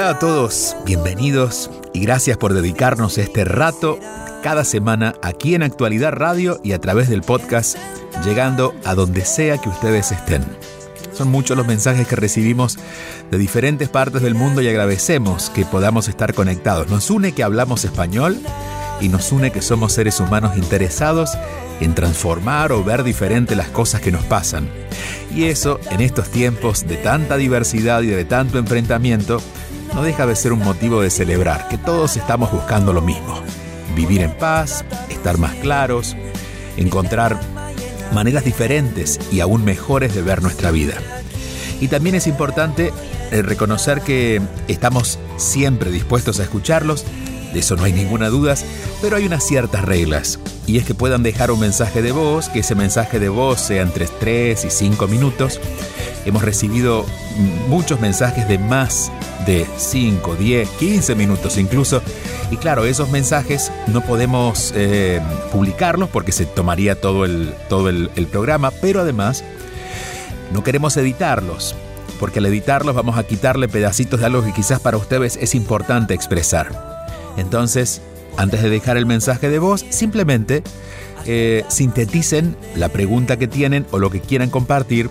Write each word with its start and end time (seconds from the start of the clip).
Hola 0.00 0.12
a 0.12 0.18
todos, 0.18 0.76
bienvenidos 0.86 1.70
y 1.92 2.00
gracias 2.00 2.38
por 2.38 2.54
dedicarnos 2.54 3.18
este 3.18 3.44
rato 3.44 3.98
cada 4.42 4.64
semana 4.64 5.14
aquí 5.20 5.54
en 5.54 5.62
Actualidad 5.62 6.12
Radio 6.12 6.58
y 6.64 6.72
a 6.72 6.80
través 6.80 7.10
del 7.10 7.20
podcast, 7.20 7.76
llegando 8.24 8.74
a 8.86 8.94
donde 8.94 9.26
sea 9.26 9.58
que 9.58 9.68
ustedes 9.68 10.10
estén. 10.10 10.42
Son 11.12 11.28
muchos 11.28 11.54
los 11.54 11.66
mensajes 11.66 12.08
que 12.08 12.16
recibimos 12.16 12.78
de 13.30 13.36
diferentes 13.36 13.90
partes 13.90 14.22
del 14.22 14.34
mundo 14.34 14.62
y 14.62 14.68
agradecemos 14.68 15.50
que 15.50 15.66
podamos 15.66 16.08
estar 16.08 16.32
conectados. 16.32 16.88
Nos 16.88 17.10
une 17.10 17.32
que 17.32 17.42
hablamos 17.42 17.84
español 17.84 18.38
y 19.02 19.10
nos 19.10 19.30
une 19.32 19.52
que 19.52 19.60
somos 19.60 19.92
seres 19.92 20.18
humanos 20.18 20.56
interesados 20.56 21.32
en 21.82 21.94
transformar 21.94 22.72
o 22.72 22.82
ver 22.82 23.04
diferente 23.04 23.54
las 23.54 23.68
cosas 23.68 24.00
que 24.00 24.12
nos 24.12 24.24
pasan. 24.24 24.66
Y 25.34 25.44
eso, 25.44 25.78
en 25.90 26.00
estos 26.00 26.30
tiempos 26.30 26.88
de 26.88 26.96
tanta 26.96 27.36
diversidad 27.36 28.00
y 28.00 28.06
de 28.06 28.24
tanto 28.24 28.58
enfrentamiento, 28.58 29.42
no 30.00 30.06
deja 30.06 30.24
de 30.24 30.34
ser 30.34 30.54
un 30.54 30.60
motivo 30.60 31.02
de 31.02 31.10
celebrar 31.10 31.68
que 31.68 31.76
todos 31.76 32.16
estamos 32.16 32.50
buscando 32.50 32.94
lo 32.94 33.02
mismo. 33.02 33.38
Vivir 33.94 34.22
en 34.22 34.32
paz, 34.32 34.82
estar 35.10 35.36
más 35.36 35.54
claros, 35.56 36.16
encontrar 36.78 37.38
maneras 38.14 38.42
diferentes 38.42 39.20
y 39.30 39.40
aún 39.40 39.62
mejores 39.62 40.14
de 40.14 40.22
ver 40.22 40.40
nuestra 40.40 40.70
vida. 40.70 40.94
Y 41.82 41.88
también 41.88 42.14
es 42.14 42.26
importante 42.26 42.94
eh, 43.30 43.42
reconocer 43.42 44.00
que 44.00 44.40
estamos 44.68 45.18
siempre 45.36 45.90
dispuestos 45.90 46.40
a 46.40 46.44
escucharlos, 46.44 47.04
de 47.52 47.60
eso 47.60 47.76
no 47.76 47.84
hay 47.84 47.92
ninguna 47.92 48.30
duda, 48.30 48.54
pero 49.02 49.16
hay 49.16 49.26
unas 49.26 49.44
ciertas 49.44 49.84
reglas. 49.84 50.38
Y 50.66 50.78
es 50.78 50.86
que 50.86 50.94
puedan 50.94 51.22
dejar 51.22 51.50
un 51.50 51.60
mensaje 51.60 52.00
de 52.00 52.12
voz, 52.12 52.48
que 52.48 52.60
ese 52.60 52.74
mensaje 52.74 53.18
de 53.18 53.28
voz 53.28 53.60
sea 53.60 53.82
entre 53.82 54.06
3 54.06 54.64
y 54.64 54.70
5 54.70 55.08
minutos. 55.08 55.60
Hemos 56.24 56.42
recibido 56.42 57.06
muchos 57.68 58.00
mensajes 58.00 58.46
de 58.48 58.58
más 58.58 59.10
de 59.46 59.66
5, 59.76 60.36
10, 60.36 60.68
15 60.68 61.14
minutos 61.14 61.56
incluso. 61.56 62.02
Y 62.50 62.56
claro, 62.56 62.84
esos 62.84 63.10
mensajes 63.10 63.70
no 63.86 64.00
podemos 64.02 64.72
eh, 64.74 65.20
publicarlos 65.52 66.08
porque 66.08 66.32
se 66.32 66.46
tomaría 66.46 67.00
todo, 67.00 67.24
el, 67.24 67.54
todo 67.68 67.88
el, 67.88 68.08
programa, 68.30 68.70
pero 68.70 69.00
además 69.00 69.44
no 70.52 70.64
queremos 70.64 70.96
editarlos, 70.96 71.76
porque 72.18 72.40
al 72.40 72.46
editarlos 72.46 72.94
vamos 72.94 73.16
a 73.16 73.24
quitarle 73.24 73.68
pedacitos 73.68 74.20
de 74.20 74.26
algo 74.26 74.44
que 74.44 74.52
quizás 74.52 74.80
para 74.80 74.96
ustedes 74.96 75.36
es 75.40 75.54
importante 75.54 76.12
expresar. 76.12 77.06
Entonces, 77.36 78.02
antes 78.36 78.62
de 78.62 78.68
dejar 78.68 78.96
el 78.96 79.06
mensaje 79.06 79.48
de 79.48 79.60
voz, 79.60 79.84
simplemente 79.90 80.62
eh, 81.26 81.64
sinteticen 81.68 82.56
la 82.74 82.88
pregunta 82.88 83.36
que 83.38 83.46
tienen 83.46 83.86
o 83.92 83.98
lo 83.98 84.10
que 84.10 84.20
quieran 84.20 84.50
compartir 84.50 85.08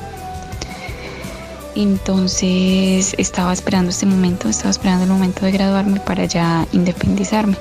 Entonces 1.77 3.15
estaba 3.17 3.53
esperando 3.53 3.91
este 3.91 4.07
momento, 4.07 4.49
estaba 4.49 4.71
esperando 4.71 5.05
el 5.05 5.11
momento 5.11 5.47
de 5.47 5.53
graduarme 5.53 6.01
para 6.01 6.25
ya 6.25 6.67
independizarme. 6.73 7.57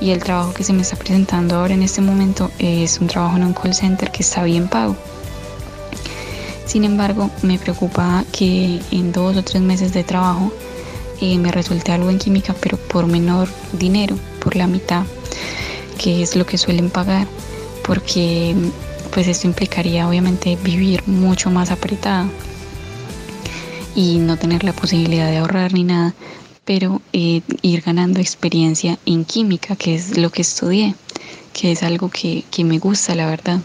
Y 0.00 0.10
el 0.10 0.22
trabajo 0.22 0.52
que 0.52 0.62
se 0.62 0.72
me 0.72 0.82
está 0.82 0.96
presentando 0.96 1.56
ahora 1.56 1.74
en 1.74 1.82
este 1.82 2.00
momento 2.00 2.50
es 2.58 3.00
un 3.00 3.06
trabajo 3.06 3.36
en 3.36 3.44
un 3.44 3.54
call 3.54 3.74
center 3.74 4.10
que 4.10 4.22
está 4.22 4.44
bien 4.44 4.68
pago. 4.68 4.96
Sin 6.66 6.84
embargo, 6.84 7.30
me 7.42 7.58
preocupa 7.58 8.24
que 8.32 8.80
en 8.90 9.12
dos 9.12 9.36
o 9.36 9.42
tres 9.42 9.62
meses 9.62 9.92
de 9.92 10.04
trabajo 10.04 10.52
eh, 11.20 11.38
me 11.38 11.50
resulte 11.50 11.92
algo 11.92 12.10
en 12.10 12.18
química, 12.18 12.54
pero 12.60 12.76
por 12.76 13.06
menor 13.06 13.48
dinero, 13.72 14.18
por 14.40 14.56
la 14.56 14.66
mitad, 14.66 15.04
que 15.96 16.22
es 16.22 16.36
lo 16.36 16.44
que 16.44 16.58
suelen 16.58 16.90
pagar, 16.90 17.26
porque 17.86 18.54
pues 19.12 19.28
esto 19.28 19.46
implicaría 19.46 20.06
obviamente 20.06 20.58
vivir 20.62 21.02
mucho 21.06 21.50
más 21.50 21.70
apretada 21.70 22.28
y 23.94 24.18
no 24.18 24.36
tener 24.36 24.62
la 24.62 24.74
posibilidad 24.74 25.30
de 25.30 25.38
ahorrar 25.38 25.72
ni 25.72 25.84
nada, 25.84 26.14
pero 26.66 27.00
eh, 27.12 27.40
ir 27.62 27.80
ganando 27.80 28.20
experiencia 28.20 28.98
en 29.06 29.24
química, 29.24 29.76
que 29.76 29.94
es 29.94 30.18
lo 30.18 30.30
que 30.30 30.42
estudié, 30.42 30.94
que 31.54 31.72
es 31.72 31.82
algo 31.82 32.10
que, 32.10 32.44
que 32.50 32.64
me 32.64 32.78
gusta, 32.78 33.14
la 33.14 33.26
verdad. 33.26 33.60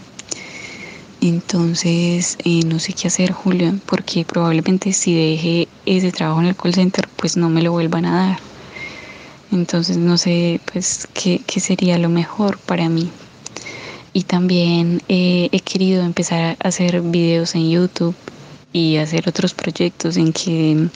Entonces, 1.20 2.38
eh, 2.44 2.62
no 2.64 2.78
sé 2.78 2.94
qué 2.94 3.08
hacer, 3.08 3.32
Julio, 3.32 3.74
porque 3.86 4.24
probablemente 4.24 4.92
si 4.92 5.14
deje 5.14 5.68
ese 5.84 6.12
trabajo 6.12 6.40
en 6.40 6.46
el 6.46 6.56
call 6.56 6.74
center, 6.74 7.08
pues 7.16 7.36
no 7.36 7.50
me 7.50 7.62
lo 7.62 7.72
vuelvan 7.72 8.06
a 8.06 8.26
dar. 8.26 8.38
Entonces, 9.50 9.98
no 9.98 10.16
sé, 10.16 10.60
pues, 10.72 11.06
qué, 11.12 11.40
qué 11.46 11.60
sería 11.60 11.98
lo 11.98 12.08
mejor 12.08 12.56
para 12.58 12.88
mí. 12.88 13.10
Y 14.12 14.22
también 14.24 15.02
eh, 15.08 15.48
he 15.52 15.60
querido 15.60 16.04
empezar 16.04 16.56
a 16.62 16.68
hacer 16.68 17.00
videos 17.02 17.54
en 17.54 17.68
YouTube 17.68 18.14
y 18.72 18.96
hacer 18.96 19.28
otros 19.28 19.54
proyectos 19.54 20.16
en 20.16 20.32
que 20.32 20.88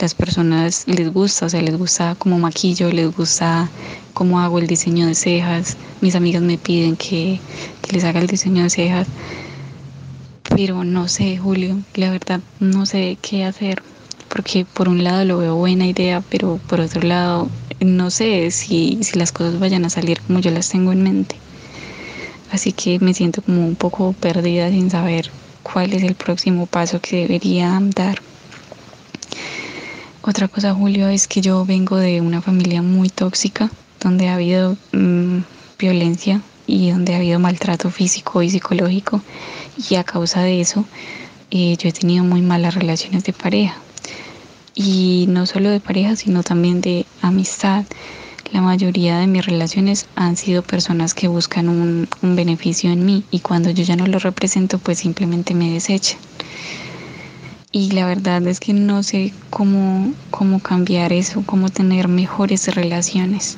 las 0.00 0.14
personas 0.14 0.84
les 0.86 1.12
gusta, 1.12 1.46
o 1.46 1.48
sea, 1.48 1.62
les 1.62 1.76
gusta 1.76 2.14
cómo 2.18 2.38
maquillo, 2.38 2.90
les 2.90 3.14
gusta 3.14 3.70
cómo 4.14 4.40
hago 4.40 4.58
el 4.58 4.66
diseño 4.66 5.06
de 5.06 5.14
cejas. 5.14 5.76
Mis 6.00 6.14
amigas 6.14 6.42
me 6.42 6.58
piden 6.58 6.96
que, 6.96 7.40
que 7.82 7.92
les 7.92 8.04
haga 8.04 8.20
el 8.20 8.26
diseño 8.26 8.64
de 8.64 8.70
cejas 8.70 9.08
pero 10.54 10.84
no 10.84 11.08
sé, 11.08 11.38
Julio, 11.38 11.78
la 11.94 12.10
verdad 12.10 12.40
no 12.60 12.84
sé 12.84 13.16
qué 13.22 13.44
hacer, 13.44 13.82
porque 14.28 14.66
por 14.66 14.88
un 14.88 15.02
lado 15.02 15.24
lo 15.24 15.38
veo 15.38 15.56
buena 15.56 15.86
idea, 15.86 16.22
pero 16.28 16.60
por 16.68 16.80
otro 16.80 17.02
lado 17.02 17.48
no 17.80 18.10
sé 18.10 18.50
si, 18.50 18.98
si 19.02 19.18
las 19.18 19.32
cosas 19.32 19.58
vayan 19.58 19.84
a 19.84 19.90
salir 19.90 20.20
como 20.20 20.40
yo 20.40 20.50
las 20.50 20.68
tengo 20.68 20.92
en 20.92 21.02
mente. 21.02 21.36
Así 22.50 22.72
que 22.72 22.98
me 22.98 23.14
siento 23.14 23.40
como 23.40 23.66
un 23.66 23.76
poco 23.76 24.12
perdida 24.12 24.68
sin 24.68 24.90
saber 24.90 25.30
cuál 25.62 25.92
es 25.92 26.02
el 26.02 26.14
próximo 26.14 26.66
paso 26.66 27.00
que 27.00 27.22
debería 27.22 27.78
dar. 27.94 28.20
Otra 30.22 30.48
cosa, 30.48 30.72
Julio, 30.74 31.08
es 31.08 31.26
que 31.26 31.40
yo 31.40 31.64
vengo 31.64 31.96
de 31.96 32.20
una 32.20 32.40
familia 32.40 32.82
muy 32.82 33.08
tóxica, 33.08 33.70
donde 34.00 34.28
ha 34.28 34.34
habido 34.34 34.76
mmm, 34.92 35.38
violencia 35.78 36.40
y 36.66 36.90
donde 36.90 37.14
ha 37.14 37.16
habido 37.16 37.38
maltrato 37.40 37.90
físico 37.90 38.42
y 38.42 38.50
psicológico 38.50 39.20
y 39.90 39.96
a 39.96 40.04
causa 40.04 40.42
de 40.42 40.60
eso 40.60 40.84
eh, 41.50 41.76
yo 41.76 41.88
he 41.88 41.92
tenido 41.92 42.24
muy 42.24 42.40
malas 42.40 42.74
relaciones 42.74 43.24
de 43.24 43.32
pareja 43.32 43.74
y 44.74 45.26
no 45.28 45.46
solo 45.46 45.70
de 45.70 45.80
pareja 45.80 46.16
sino 46.16 46.42
también 46.42 46.80
de 46.80 47.04
amistad. 47.20 47.84
La 48.52 48.60
mayoría 48.60 49.18
de 49.18 49.26
mis 49.26 49.46
relaciones 49.46 50.06
han 50.14 50.36
sido 50.36 50.62
personas 50.62 51.14
que 51.14 51.26
buscan 51.26 51.70
un, 51.70 52.06
un 52.20 52.36
beneficio 52.36 52.90
en 52.90 53.06
mí 53.06 53.24
y 53.30 53.40
cuando 53.40 53.70
yo 53.70 53.82
ya 53.82 53.96
no 53.96 54.06
lo 54.06 54.18
represento 54.18 54.78
pues 54.78 54.98
simplemente 54.98 55.54
me 55.54 55.70
desechan. 55.70 56.18
Y 57.72 57.92
la 57.92 58.04
verdad 58.04 58.46
es 58.46 58.60
que 58.60 58.74
no 58.74 59.02
sé 59.02 59.32
cómo, 59.48 60.12
cómo 60.30 60.60
cambiar 60.60 61.14
eso, 61.14 61.42
cómo 61.46 61.70
tener 61.70 62.08
mejores 62.08 62.74
relaciones. 62.74 63.56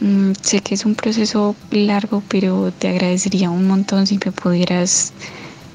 Mm, 0.00 0.32
sé 0.40 0.60
que 0.60 0.74
es 0.74 0.86
un 0.86 0.94
proceso 0.94 1.54
largo, 1.70 2.22
pero 2.28 2.72
te 2.72 2.88
agradecería 2.88 3.50
un 3.50 3.68
montón 3.68 4.06
si 4.06 4.18
me 4.24 4.32
pudieras 4.32 5.12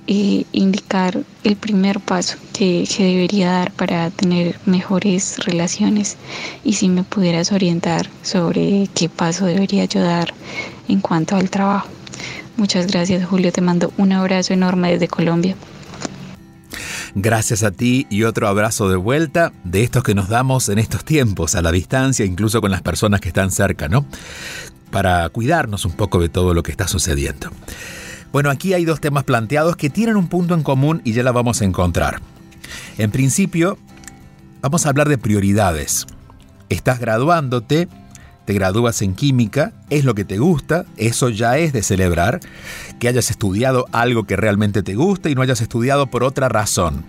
eh, 0.07 0.45
indicar 0.54 1.19
el 1.44 1.56
primer 1.57 2.00
paso 2.00 2.38
que, 2.54 2.88
que, 2.88 3.04
debería 3.04 3.51
dar 3.51 3.71
para 3.71 4.09
tener 4.09 4.57
mejores 4.65 5.38
relaciones 5.45 6.18
y 6.63 6.74
si 6.74 6.88
me 6.88 7.04
pudieras 7.04 7.51
orientar 7.51 8.09
sobre 8.21 8.88
qué 8.95 9.09
paso 9.09 9.45
debería 9.45 9.86
yo 9.86 10.01
dar 10.01 10.33
en 10.88 11.01
cuanto 11.01 11.36
al 11.36 11.50
trabajo. 11.50 11.89
Muchas 12.56 12.88
gracias 12.88 13.25
Julio, 13.25 13.51
te 13.51 13.62
mando 13.62 13.92
un 13.98 14.13
abrazo 14.13 14.54
enorme 14.54 14.92
desde 14.92 15.07
Colombia. 15.07 15.56
Gracias 17.13 17.63
a 17.63 17.71
ti 17.71 18.07
y 18.09 18.24
otro 18.24 18.48
abrazo 18.48 18.89
de 18.89 18.95
vuelta 18.95 19.51
de 19.63 19.83
estos 19.83 20.04
que 20.04 20.15
nos 20.15 20.30
damos 20.30 20.69
en 20.69 20.80
estos 20.80 21.04
tiempos, 21.04 21.56
a 21.56 21.62
la 21.62 21.71
distancia, 21.71 22.25
incluso 22.25 22.62
con 22.62 22.71
las 22.71 22.81
personas 22.81 23.21
que 23.21 23.30
están 23.30 23.51
cerca, 23.51 23.88
¿no? 23.88 24.06
Para 24.92 25.27
cuidarnos 25.30 25.83
un 25.86 25.94
poco 25.94 26.19
de 26.19 26.30
todo 26.30 26.54
lo 26.54 26.63
que 26.63 26.71
está 26.71 26.88
sucediendo. 26.88 27.50
Bueno, 28.32 28.50
aquí 28.50 28.74
hay 28.74 28.86
dos 28.86 29.00
temas 29.00 29.24
planteados 29.24 29.76
que 29.76 29.90
tienen 29.90 30.16
un 30.16 30.28
punto 30.28 30.54
en 30.54 30.64
común 30.64 31.02
y 31.04 31.14
ya 31.14 31.24
la 31.24 31.32
vamos 31.32 31.62
a 31.62 31.66
encontrar. 31.66 32.22
En 32.98 33.12
principio, 33.12 33.78
vamos 34.62 34.86
a 34.86 34.90
hablar 34.90 35.10
de 35.10 35.18
prioridades. 35.18 36.06
Estás 36.70 37.00
graduándote, 37.00 37.88
te 38.46 38.54
gradúas 38.54 39.02
en 39.02 39.16
química, 39.16 39.74
es 39.90 40.06
lo 40.06 40.16
que 40.16 40.26
te 40.26 40.38
gusta, 40.38 40.86
eso 40.98 41.30
ya 41.30 41.58
es 41.58 41.74
de 41.74 41.84
celebrar, 41.84 42.40
que 43.00 43.08
hayas 43.08 43.30
estudiado 43.30 43.86
algo 43.92 44.26
que 44.26 44.36
realmente 44.36 44.84
te 44.84 44.96
gusta 44.96 45.30
y 45.30 45.36
no 45.36 45.42
hayas 45.42 45.62
estudiado 45.62 46.08
por 46.08 46.24
otra 46.24 46.50
razón. 46.50 47.06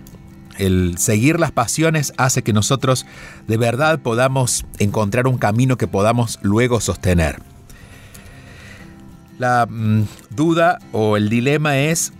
El 0.57 0.97
seguir 0.97 1.39
las 1.39 1.51
pasiones 1.51 2.13
hace 2.17 2.43
que 2.43 2.51
nosotros 2.51 3.05
de 3.47 3.55
verdad 3.55 3.99
podamos 3.99 4.65
encontrar 4.77 5.27
un 5.27 5.37
camino 5.37 5.77
que 5.77 5.87
podamos 5.87 6.39
luego 6.41 6.81
sostener. 6.81 7.41
La 9.39 9.65
mm, 9.67 10.03
duda 10.29 10.77
o 10.91 11.17
el 11.17 11.29
dilema 11.29 11.79
es, 11.79 12.13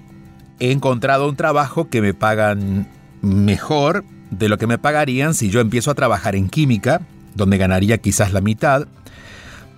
he 0.60 0.72
encontrado 0.72 1.30
un 1.30 1.36
trabajo 1.36 1.90
que 1.90 2.02
me 2.02 2.16
pagan 2.16 2.88
mejor 3.22 4.04
de 4.32 4.50
lo 4.50 4.58
que 4.58 4.66
me 4.66 4.80
pagarían 4.80 5.36
si 5.36 5.52
yo 5.52 5.60
empiezo 5.60 5.92
a 5.92 5.96
trabajar 5.96 6.36
en 6.36 6.50
química, 6.50 7.02
donde 7.36 7.58
ganaría 7.58 8.00
quizás 8.00 8.34
la 8.34 8.42
mitad, 8.42 8.88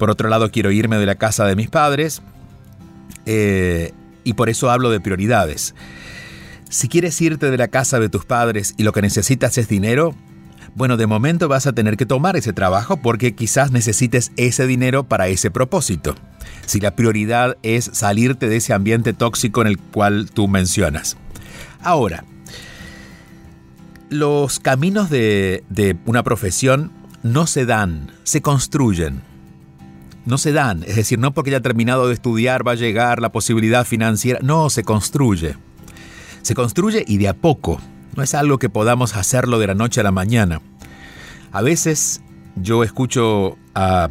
por 0.01 0.09
otro 0.09 0.29
lado, 0.29 0.49
quiero 0.49 0.71
irme 0.71 0.97
de 0.97 1.05
la 1.05 1.13
casa 1.13 1.45
de 1.45 1.55
mis 1.55 1.69
padres 1.69 2.23
eh, 3.27 3.91
y 4.23 4.33
por 4.33 4.49
eso 4.49 4.71
hablo 4.71 4.89
de 4.89 4.99
prioridades. 4.99 5.75
Si 6.71 6.89
quieres 6.89 7.21
irte 7.21 7.51
de 7.51 7.57
la 7.59 7.67
casa 7.67 7.99
de 7.99 8.09
tus 8.09 8.25
padres 8.25 8.73
y 8.77 8.83
lo 8.83 8.93
que 8.93 9.03
necesitas 9.03 9.59
es 9.59 9.67
dinero, 9.67 10.15
bueno, 10.73 10.97
de 10.97 11.05
momento 11.05 11.47
vas 11.47 11.67
a 11.67 11.73
tener 11.73 11.97
que 11.97 12.07
tomar 12.07 12.35
ese 12.35 12.51
trabajo 12.51 12.97
porque 12.97 13.35
quizás 13.35 13.71
necesites 13.71 14.31
ese 14.37 14.65
dinero 14.65 15.03
para 15.03 15.27
ese 15.27 15.51
propósito. 15.51 16.15
Si 16.65 16.79
la 16.79 16.95
prioridad 16.95 17.57
es 17.63 17.89
salirte 17.93 18.47
de 18.47 18.57
ese 18.57 18.73
ambiente 18.73 19.13
tóxico 19.13 19.61
en 19.61 19.67
el 19.67 19.77
cual 19.77 20.29
tú 20.31 20.47
mencionas. 20.47 21.17
Ahora, 21.81 22.23
los 24.09 24.59
caminos 24.59 25.09
de, 25.09 25.63
una 26.05 26.23
profesión 26.23 26.91
no 27.23 27.47
se 27.47 27.65
dan, 27.65 28.11
se 28.23 28.41
construyen 28.41 29.21
no 30.23 30.37
se 30.37 30.51
dan. 30.51 30.83
Es 30.83 30.95
decir, 30.95 31.17
no 31.17 31.33
porque 31.33 31.49
haya 31.49 31.61
terminado 31.61 32.07
de 32.07 32.13
estudiar 32.13 32.65
va 32.65 32.73
a 32.73 32.75
llegar 32.75 33.19
la 33.19 33.31
posibilidad 33.31 33.85
financiera. 33.85 34.39
No, 34.43 34.69
se 34.69 34.83
construye. 34.83 35.55
Se 36.43 36.53
construye 36.53 37.03
y 37.07 37.17
de 37.17 37.27
a 37.27 37.33
poco. 37.33 37.81
No 38.15 38.21
es 38.21 38.35
algo 38.35 38.59
que 38.59 38.69
podamos 38.69 39.15
hacerlo 39.15 39.57
de 39.57 39.67
la 39.67 39.73
noche 39.73 39.99
a 39.99 40.03
la 40.03 40.11
mañana. 40.11 40.61
A 41.51 41.61
veces 41.61 42.21
yo 42.55 42.83
escucho 42.83 43.57
a 43.73 44.09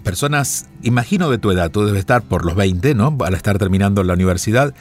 personas, 0.00 0.66
imagino 0.82 1.30
de 1.30 1.38
tu 1.38 1.50
edad, 1.50 1.70
tú 1.70 1.84
debes 1.84 2.00
estar 2.00 2.22
por 2.22 2.44
los 2.44 2.54
20, 2.54 2.94
¿no? 2.94 3.16
Al 3.24 3.34
estar 3.34 3.58
terminando 3.58 4.02
la 4.02 4.14
universidad, 4.14 4.74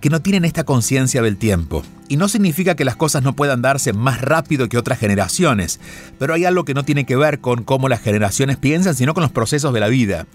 que 0.00 0.10
no 0.10 0.22
tienen 0.22 0.44
esta 0.44 0.64
conciencia 0.64 1.22
del 1.22 1.36
tiempo. 1.36 1.82
Y 2.08 2.16
no 2.16 2.28
significa 2.28 2.74
que 2.74 2.84
las 2.84 2.96
cosas 2.96 3.22
no 3.22 3.34
puedan 3.34 3.62
darse 3.62 3.92
más 3.92 4.20
rápido 4.20 4.68
que 4.68 4.78
otras 4.78 4.98
generaciones, 4.98 5.80
pero 6.18 6.34
hay 6.34 6.44
algo 6.44 6.64
que 6.64 6.74
no 6.74 6.84
tiene 6.84 7.06
que 7.06 7.16
ver 7.16 7.40
con 7.40 7.64
cómo 7.64 7.88
las 7.88 8.00
generaciones 8.00 8.56
piensan, 8.56 8.94
sino 8.94 9.14
con 9.14 9.22
los 9.22 9.32
procesos 9.32 9.72
de 9.72 9.80
la 9.80 9.88
vida. 9.88 10.26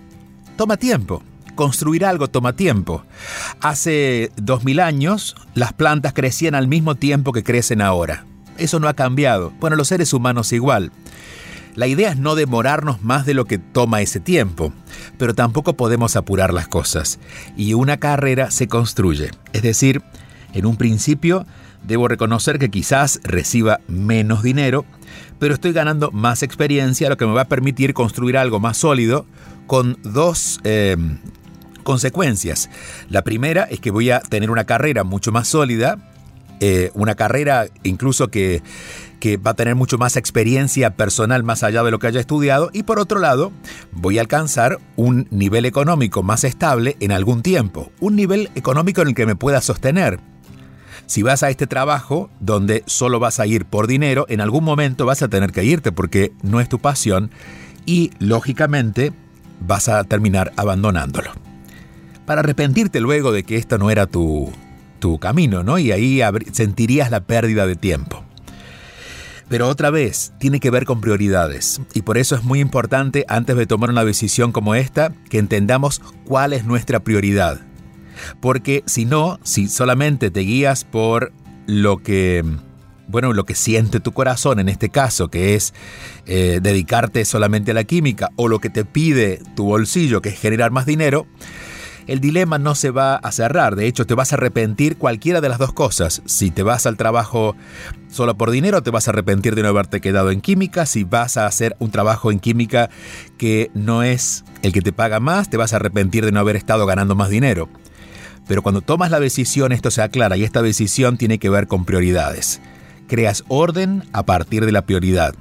Toma 0.56 0.78
tiempo. 0.78 1.24
Construir 1.56 2.06
algo 2.06 2.28
toma 2.28 2.54
tiempo. 2.54 3.04
Hace 3.62 4.32
2000 4.38 4.80
años, 4.80 5.36
las 5.56 5.74
plantas 5.74 6.14
crecían 6.14 6.54
al 6.54 6.68
mismo 6.68 6.96
tiempo 6.96 7.34
que 7.34 7.44
crecen 7.44 7.82
ahora. 7.82 8.26
Eso 8.58 8.80
no 8.80 8.88
ha 8.88 8.94
cambiado. 8.94 9.52
Bueno, 9.60 9.76
los 9.76 9.88
seres 9.88 10.14
humanos 10.14 10.54
igual. 10.54 10.92
La 11.78 11.86
idea 11.86 12.10
es 12.10 12.18
no 12.18 12.34
demorarnos 12.34 13.04
más 13.04 13.28
de 13.28 13.36
lo 13.36 13.46
que 13.46 13.60
toma 13.60 14.02
ese 14.02 14.20
tiempo, 14.20 14.74
pero 15.20 15.36
tampoco 15.36 15.78
podemos 15.78 16.16
apurar 16.16 16.52
las 16.52 16.68
cosas. 16.68 17.20
Y 17.56 17.76
una 17.76 17.98
carrera 17.98 18.50
se 18.50 18.68
construye. 18.68 19.30
Es 19.54 19.62
decir, 19.62 20.02
en 20.54 20.66
un 20.66 20.76
principio 20.76 21.46
debo 21.84 22.08
reconocer 22.08 22.58
que 22.58 22.72
quizás 22.72 23.22
reciba 23.24 23.80
menos 23.88 24.42
dinero, 24.42 24.86
pero 25.38 25.54
estoy 25.54 25.72
ganando 25.72 26.10
más 26.10 26.42
experiencia, 26.42 27.10
lo 27.10 27.18
que 27.18 27.28
me 27.28 27.34
va 27.34 27.42
a 27.42 27.48
permitir 27.48 27.94
construir 27.94 28.40
algo 28.40 28.60
más 28.60 28.78
sólido 28.78 29.28
con 29.68 30.00
dos 30.02 30.60
em, 30.64 31.20
consecuencias. 31.84 32.72
La 33.08 33.22
primera 33.22 33.66
es 33.66 33.80
que 33.80 33.92
voy 33.92 34.10
a 34.10 34.22
tener 34.22 34.50
una 34.50 34.64
carrera 34.64 35.04
mucho 35.04 35.32
más 35.32 35.48
sólida, 35.48 36.00
eh, 36.60 36.90
una 36.96 37.14
carrera 37.14 37.68
incluso 37.84 38.30
que 38.30 38.64
que 39.20 39.38
va 39.38 39.52
a 39.52 39.56
tener 39.56 39.76
mucho 39.76 39.98
más 39.98 40.18
experiencia 40.18 40.96
personal 40.96 41.44
más 41.44 41.64
allá 41.64 41.84
de 41.84 41.92
lo 41.92 42.00
que 42.00 42.08
haya 42.08 42.20
estudiado 42.20 42.70
y 42.74 42.84
por 42.84 43.00
otro 43.00 43.20
lado 43.20 43.52
voy 43.92 44.18
a 44.18 44.22
alcanzar 44.22 44.80
un 44.96 45.28
nivel 45.32 45.66
económico 45.66 46.24
más 46.24 46.44
estable 46.44 46.98
en 47.00 47.12
algún 47.12 47.42
tiempo, 47.42 47.92
un 48.00 48.16
nivel 48.16 48.50
económico 48.56 49.02
en 49.02 49.10
el 49.10 49.16
que 49.16 49.26
me 49.26 49.36
pueda 49.36 49.62
sostener. 49.62 50.20
Si 51.06 51.24
vas 51.24 51.42
a 51.42 51.50
este 51.50 51.68
trabajo 51.68 52.30
donde 52.40 52.84
solo 52.86 53.20
vas 53.20 53.40
a 53.40 53.48
ir 53.48 53.66
por 53.66 53.88
dinero, 53.88 54.26
en 54.30 54.42
algún 54.42 54.64
momento 54.64 55.06
vas 55.06 55.22
a 55.22 55.30
tener 55.30 55.52
que 55.52 55.64
irte 55.64 55.92
porque 55.92 56.34
no 56.44 56.60
es 56.60 56.68
tu 56.68 56.80
pasión 56.80 57.32
y 57.86 58.12
lógicamente 58.20 59.14
vas 59.62 59.88
a 59.88 60.04
terminar 60.04 60.52
abandonándolo. 60.58 61.32
Para 62.26 62.42
arrepentirte 62.42 63.00
luego 63.00 63.32
de 63.32 63.44
que 63.44 63.56
esto 63.56 63.78
no 63.78 63.90
era 63.90 64.06
tu, 64.06 64.52
tu 65.00 65.18
camino, 65.18 65.64
¿no? 65.64 65.80
Y 65.80 65.94
ahí 65.94 66.22
sentirías 66.52 67.10
la 67.10 67.22
pérdida 67.22 67.66
de 67.66 67.78
tiempo. 67.78 68.27
Pero 69.50 69.70
otra 69.70 69.90
vez, 69.90 70.34
tiene 70.40 70.60
que 70.60 70.72
ver 70.72 70.86
con 70.86 71.00
prioridades. 71.00 71.82
Y 71.94 72.02
por 72.02 72.18
eso 72.18 72.36
es 72.36 72.44
muy 72.44 72.60
importante, 72.60 73.26
antes 73.30 73.56
de 73.56 73.66
tomar 73.66 73.90
una 73.90 74.04
decisión 74.04 74.52
como 74.52 74.76
esta, 74.76 75.14
que 75.30 75.40
entendamos 75.40 76.02
cuál 76.26 76.54
es 76.54 76.66
nuestra 76.66 77.00
prioridad. 77.00 77.62
Porque 78.42 78.84
si 78.88 79.06
no, 79.06 79.40
si 79.44 79.68
solamente 79.70 80.32
te 80.32 80.42
guías 80.42 80.84
por 80.84 81.32
lo 81.66 81.98
que, 81.98 82.44
bueno, 83.08 83.32
lo 83.32 83.46
que 83.46 83.56
siente 83.56 84.00
tu 84.00 84.12
corazón 84.12 84.60
en 84.60 84.68
este 84.68 84.90
caso, 84.90 85.30
que 85.30 85.56
es 85.56 85.74
eh, 86.26 86.60
dedicarte 86.62 87.24
solamente 87.24 87.72
a 87.72 87.74
la 87.74 87.86
química, 87.86 88.32
o 88.36 88.50
lo 88.50 88.60
que 88.60 88.70
te 88.70 88.84
pide 88.84 89.42
tu 89.56 89.66
bolsillo, 89.66 90.22
que 90.22 90.30
es 90.30 90.40
generar 90.40 90.72
más 90.72 90.86
dinero, 90.86 91.26
el 92.08 92.22
dilema 92.22 92.58
no 92.58 92.74
se 92.74 92.90
va 92.90 93.16
a 93.16 93.32
cerrar. 93.32 93.76
De 93.76 93.86
hecho, 93.86 94.06
te 94.06 94.16
vas 94.16 94.32
a 94.32 94.38
arrepentir 94.38 94.98
cualquiera 94.98 95.42
de 95.42 95.50
las 95.50 95.60
dos 95.60 95.74
cosas. 95.74 96.22
Si 96.26 96.52
te 96.52 96.64
vas 96.64 96.86
al 96.86 96.98
trabajo 96.98 97.56
solo 98.10 98.38
por 98.38 98.50
dinero, 98.50 98.82
te 98.82 98.92
vas 98.92 99.08
a 99.08 99.12
arrepentir 99.12 99.56
de 99.56 99.62
no 99.62 99.68
haberte 99.68 100.02
quedado 100.02 100.32
en 100.32 100.42
química. 100.42 100.86
Si 100.86 101.04
vas 101.04 101.38
a 101.38 101.46
hacer 101.46 101.76
un 101.80 101.92
trabajo 101.92 102.32
en 102.32 102.40
química 102.40 102.90
que 103.38 103.70
no 103.74 104.04
es 104.04 104.46
el 104.62 104.72
que 104.72 104.82
te 104.82 104.94
paga 104.94 105.20
más, 105.20 105.50
te 105.50 105.58
vas 105.58 105.74
a 105.74 105.76
arrepentir 105.76 106.26
de 106.26 106.32
no 106.32 106.40
haber 106.40 106.56
estado 106.56 106.86
ganando 106.86 107.14
más 107.16 107.30
dinero. 107.30 107.70
Pero 108.48 108.62
cuando 108.62 108.82
tomas 108.82 109.12
la 109.12 109.20
decisión, 109.20 109.74
esto 109.74 109.92
se 109.92 110.02
aclara 110.02 110.38
y 110.38 110.44
esta 110.46 110.62
decisión 110.62 111.18
tiene 111.18 111.38
que 111.38 111.50
ver 111.50 111.68
con 111.68 111.84
prioridades. 111.84 112.62
Creas 113.08 113.44
orden 113.50 114.04
a 114.14 114.24
partir 114.24 114.66
de 114.66 114.72
la 114.72 114.84
prioridad. 114.84 115.36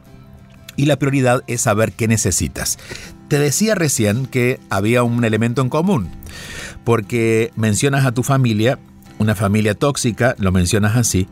Y 0.75 0.87
la 0.87 0.97
prioridad 0.97 1.43
es 1.47 1.63
saber 1.63 1.93
qué 1.93 2.09
necesitas. 2.09 2.79
Te 3.29 3.39
decía 3.39 3.75
recién 3.75 4.27
que 4.27 4.61
había 4.71 5.03
un 5.03 5.25
elemento 5.25 5.63
en 5.63 5.69
común, 5.69 6.11
porque 6.85 7.51
mencionas 7.57 8.07
a 8.07 8.13
tu 8.13 8.23
familia, 8.23 8.79
una 9.19 9.35
familia 9.35 9.75
tóxica, 9.75 10.37
lo 10.39 10.53
mencionas 10.53 10.97
así, 10.97 11.27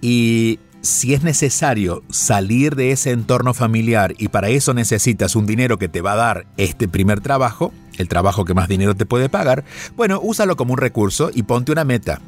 y 0.00 0.60
si 0.82 1.14
es 1.14 1.22
necesario 1.22 2.02
salir 2.10 2.74
de 2.74 2.90
ese 2.90 3.12
entorno 3.12 3.54
familiar 3.54 4.14
y 4.18 4.28
para 4.28 4.48
eso 4.48 4.74
necesitas 4.74 5.36
un 5.36 5.46
dinero 5.46 5.78
que 5.78 5.88
te 5.88 6.00
va 6.00 6.12
a 6.12 6.16
dar 6.16 6.46
este 6.56 6.88
primer 6.88 7.20
trabajo, 7.20 7.72
el 7.98 8.08
trabajo 8.08 8.44
que 8.44 8.54
más 8.54 8.68
dinero 8.68 8.94
te 8.94 9.06
puede 9.06 9.28
pagar, 9.28 9.64
bueno, 9.96 10.20
úsalo 10.22 10.56
como 10.56 10.72
un 10.72 10.78
recurso 10.78 11.30
y 11.32 11.44
ponte 11.44 11.72
una 11.72 11.84
meta. 11.84 12.20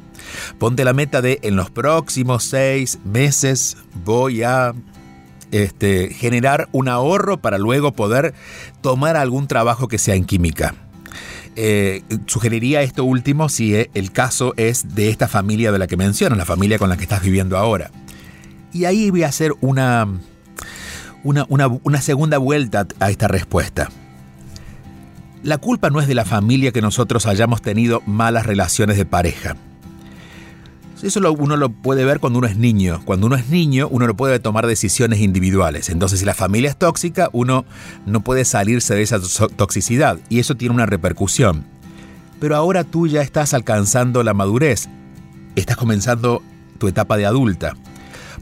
Ponte 0.57 0.85
la 0.85 0.93
meta 0.93 1.21
de 1.21 1.39
en 1.43 1.55
los 1.55 1.69
próximos 1.69 2.43
seis 2.45 2.99
meses 3.03 3.77
voy 4.05 4.43
a 4.43 4.73
este, 5.51 6.09
generar 6.13 6.69
un 6.71 6.87
ahorro 6.87 7.37
para 7.37 7.57
luego 7.57 7.93
poder 7.93 8.33
tomar 8.81 9.17
algún 9.17 9.47
trabajo 9.47 9.87
que 9.87 9.97
sea 9.97 10.15
en 10.15 10.25
química. 10.25 10.75
Eh, 11.57 12.03
sugeriría 12.25 12.81
esto 12.81 13.05
último 13.05 13.47
si 13.47 13.75
eh, 13.75 13.89
el 13.93 14.11
caso 14.11 14.53
es 14.57 14.93
de 14.95 15.09
esta 15.09 15.29
familia 15.29 15.71
de 15.71 15.79
la 15.79 15.87
que 15.87 15.95
mencionas, 15.95 16.37
la 16.37 16.45
familia 16.45 16.77
con 16.77 16.89
la 16.89 16.97
que 16.97 17.03
estás 17.03 17.23
viviendo 17.23 17.57
ahora. 17.57 17.91
Y 18.73 18.85
ahí 18.85 19.09
voy 19.09 19.23
a 19.23 19.27
hacer 19.27 19.53
una, 19.61 20.05
una, 21.23 21.45
una 21.47 22.01
segunda 22.01 22.37
vuelta 22.37 22.87
a 22.99 23.09
esta 23.09 23.29
respuesta. 23.29 23.89
La 25.43 25.59
culpa 25.59 25.89
no 25.89 26.01
es 26.01 26.07
de 26.07 26.15
la 26.15 26.25
familia 26.25 26.71
que 26.71 26.81
nosotros 26.81 27.25
hayamos 27.25 27.61
tenido 27.61 28.01
malas 28.05 28.45
relaciones 28.45 28.97
de 28.97 29.05
pareja. 29.05 29.55
Eso 31.05 31.19
uno 31.19 31.55
lo 31.55 31.69
puede 31.69 32.03
ver 32.03 32.19
cuando 32.19 32.39
uno 32.39 32.47
es 32.47 32.57
niño. 32.57 32.99
Cuando 33.05 33.27
uno 33.27 33.35
es 33.35 33.49
niño, 33.49 33.87
uno 33.91 34.07
no 34.07 34.17
puede 34.17 34.39
tomar 34.39 34.65
decisiones 34.65 35.19
individuales. 35.19 35.89
Entonces, 35.89 36.21
si 36.21 36.25
la 36.25 36.33
familia 36.33 36.71
es 36.71 36.77
tóxica, 36.77 37.29
uno 37.31 37.63
no 38.07 38.21
puede 38.21 38.43
salirse 38.43 38.95
de 38.95 39.03
esa 39.03 39.19
toxicidad 39.55 40.17
y 40.29 40.39
eso 40.39 40.55
tiene 40.55 40.73
una 40.73 40.87
repercusión. 40.87 41.63
Pero 42.39 42.55
ahora 42.55 42.83
tú 42.83 43.05
ya 43.05 43.21
estás 43.21 43.53
alcanzando 43.53 44.23
la 44.23 44.33
madurez. 44.33 44.89
Estás 45.55 45.77
comenzando 45.77 46.41
tu 46.79 46.87
etapa 46.87 47.17
de 47.17 47.27
adulta. 47.27 47.75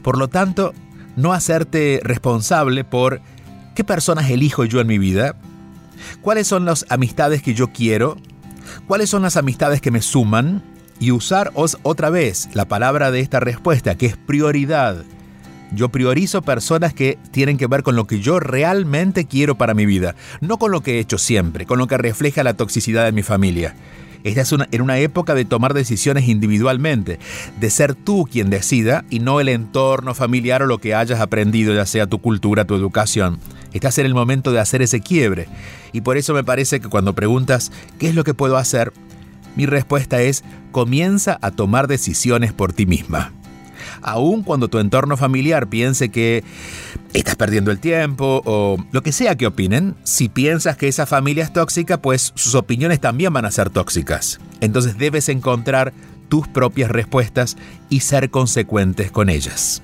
Por 0.02 0.16
lo 0.16 0.28
tanto, 0.28 0.72
no 1.16 1.34
hacerte 1.34 2.00
responsable 2.02 2.82
por 2.82 3.20
qué 3.74 3.84
personas 3.84 4.30
elijo 4.30 4.64
yo 4.64 4.80
en 4.80 4.86
mi 4.86 4.96
vida, 4.96 5.36
cuáles 6.22 6.46
son 6.46 6.64
las 6.64 6.86
amistades 6.88 7.42
que 7.42 7.52
yo 7.52 7.74
quiero, 7.74 8.16
cuáles 8.86 9.10
son 9.10 9.20
las 9.20 9.36
amistades 9.36 9.82
que 9.82 9.90
me 9.90 10.00
suman, 10.00 10.62
y 11.00 11.10
usar 11.10 11.52
otra 11.54 12.10
vez 12.10 12.48
la 12.54 12.66
palabra 12.66 13.10
de 13.10 13.20
esta 13.20 13.40
respuesta, 13.40 13.96
que 13.96 14.06
es 14.06 14.16
prioridad. 14.16 15.04
Yo 15.72 15.88
priorizo 15.88 16.42
personas 16.42 16.94
que 16.94 17.18
tienen 17.32 17.56
que 17.56 17.66
ver 17.66 17.82
con 17.82 17.96
lo 17.96 18.06
que 18.06 18.20
yo 18.20 18.38
realmente 18.38 19.26
quiero 19.26 19.56
para 19.56 19.74
mi 19.74 19.86
vida, 19.86 20.14
no 20.40 20.58
con 20.58 20.70
lo 20.70 20.82
que 20.82 20.96
he 20.96 21.00
hecho 21.00 21.18
siempre, 21.18 21.66
con 21.66 21.78
lo 21.78 21.86
que 21.86 21.98
refleja 21.98 22.44
la 22.44 22.54
toxicidad 22.54 23.04
de 23.04 23.12
mi 23.12 23.22
familia. 23.22 23.74
Esta 24.24 24.40
es 24.40 24.52
una, 24.52 24.66
en 24.70 24.80
una 24.80 24.98
época 24.98 25.34
de 25.34 25.44
tomar 25.44 25.74
decisiones 25.74 26.28
individualmente, 26.28 27.18
de 27.60 27.70
ser 27.70 27.94
tú 27.94 28.26
quien 28.30 28.48
decida 28.48 29.04
y 29.10 29.18
no 29.18 29.38
el 29.38 29.50
entorno 29.50 30.14
familiar 30.14 30.62
o 30.62 30.66
lo 30.66 30.78
que 30.78 30.94
hayas 30.94 31.20
aprendido, 31.20 31.74
ya 31.74 31.84
sea 31.84 32.06
tu 32.06 32.20
cultura, 32.20 32.64
tu 32.64 32.74
educación. 32.74 33.38
Estás 33.74 33.98
en 33.98 34.06
el 34.06 34.14
momento 34.14 34.50
de 34.50 34.60
hacer 34.60 34.80
ese 34.80 35.00
quiebre. 35.00 35.46
Y 35.92 36.00
por 36.00 36.16
eso 36.16 36.32
me 36.32 36.42
parece 36.42 36.80
que 36.80 36.88
cuando 36.88 37.12
preguntas 37.12 37.70
qué 37.98 38.08
es 38.08 38.14
lo 38.14 38.24
que 38.24 38.32
puedo 38.32 38.56
hacer, 38.56 38.94
mi 39.56 39.66
respuesta 39.66 40.20
es, 40.20 40.44
comienza 40.72 41.38
a 41.40 41.50
tomar 41.50 41.86
decisiones 41.86 42.52
por 42.52 42.72
ti 42.72 42.86
misma. 42.86 43.32
Aun 44.02 44.42
cuando 44.42 44.68
tu 44.68 44.78
entorno 44.78 45.16
familiar 45.16 45.68
piense 45.68 46.10
que 46.10 46.44
estás 47.12 47.36
perdiendo 47.36 47.70
el 47.70 47.78
tiempo 47.78 48.42
o 48.44 48.76
lo 48.92 49.02
que 49.02 49.12
sea 49.12 49.36
que 49.36 49.46
opinen, 49.46 49.94
si 50.04 50.28
piensas 50.28 50.76
que 50.76 50.88
esa 50.88 51.06
familia 51.06 51.44
es 51.44 51.52
tóxica, 51.52 52.00
pues 52.00 52.32
sus 52.34 52.54
opiniones 52.54 53.00
también 53.00 53.32
van 53.32 53.44
a 53.44 53.50
ser 53.50 53.70
tóxicas. 53.70 54.40
Entonces 54.60 54.98
debes 54.98 55.28
encontrar 55.28 55.92
tus 56.28 56.48
propias 56.48 56.90
respuestas 56.90 57.56
y 57.88 58.00
ser 58.00 58.30
consecuentes 58.30 59.10
con 59.10 59.28
ellas. 59.28 59.82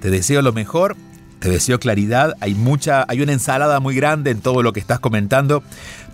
Te 0.00 0.10
deseo 0.10 0.42
lo 0.42 0.52
mejor 0.52 0.96
te 1.38 1.48
deseo 1.48 1.78
claridad. 1.78 2.36
Hay 2.40 2.54
mucha, 2.54 3.04
hay 3.08 3.22
una 3.22 3.32
ensalada 3.32 3.80
muy 3.80 3.94
grande 3.94 4.30
en 4.30 4.40
todo 4.40 4.62
lo 4.62 4.72
que 4.72 4.80
estás 4.80 5.00
comentando, 5.00 5.62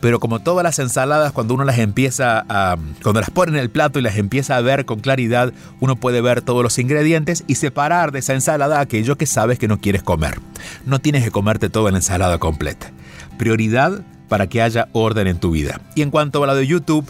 pero 0.00 0.20
como 0.20 0.40
todas 0.40 0.62
las 0.64 0.78
ensaladas, 0.78 1.32
cuando 1.32 1.54
uno 1.54 1.64
las 1.64 1.78
empieza 1.78 2.44
a, 2.48 2.76
cuando 3.02 3.20
las 3.20 3.30
pone 3.30 3.52
en 3.52 3.58
el 3.58 3.70
plato 3.70 3.98
y 3.98 4.02
las 4.02 4.16
empieza 4.16 4.56
a 4.56 4.60
ver 4.60 4.84
con 4.84 5.00
claridad, 5.00 5.52
uno 5.80 5.96
puede 5.96 6.20
ver 6.20 6.42
todos 6.42 6.62
los 6.62 6.78
ingredientes 6.78 7.44
y 7.46 7.54
separar 7.54 8.12
de 8.12 8.18
esa 8.18 8.34
ensalada 8.34 8.80
aquello 8.80 9.16
que 9.16 9.26
sabes 9.26 9.58
que 9.58 9.68
no 9.68 9.80
quieres 9.80 10.02
comer. 10.02 10.40
No 10.84 10.98
tienes 11.00 11.24
que 11.24 11.30
comerte 11.30 11.70
toda 11.70 11.90
la 11.90 11.98
ensalada 11.98 12.38
completa. 12.38 12.90
Prioridad 13.38 14.02
para 14.28 14.46
que 14.46 14.62
haya 14.62 14.88
orden 14.92 15.26
en 15.26 15.38
tu 15.38 15.50
vida. 15.50 15.80
Y 15.94 16.02
en 16.02 16.10
cuanto 16.10 16.42
a 16.42 16.46
la 16.46 16.54
de 16.54 16.66
YouTube, 16.66 17.08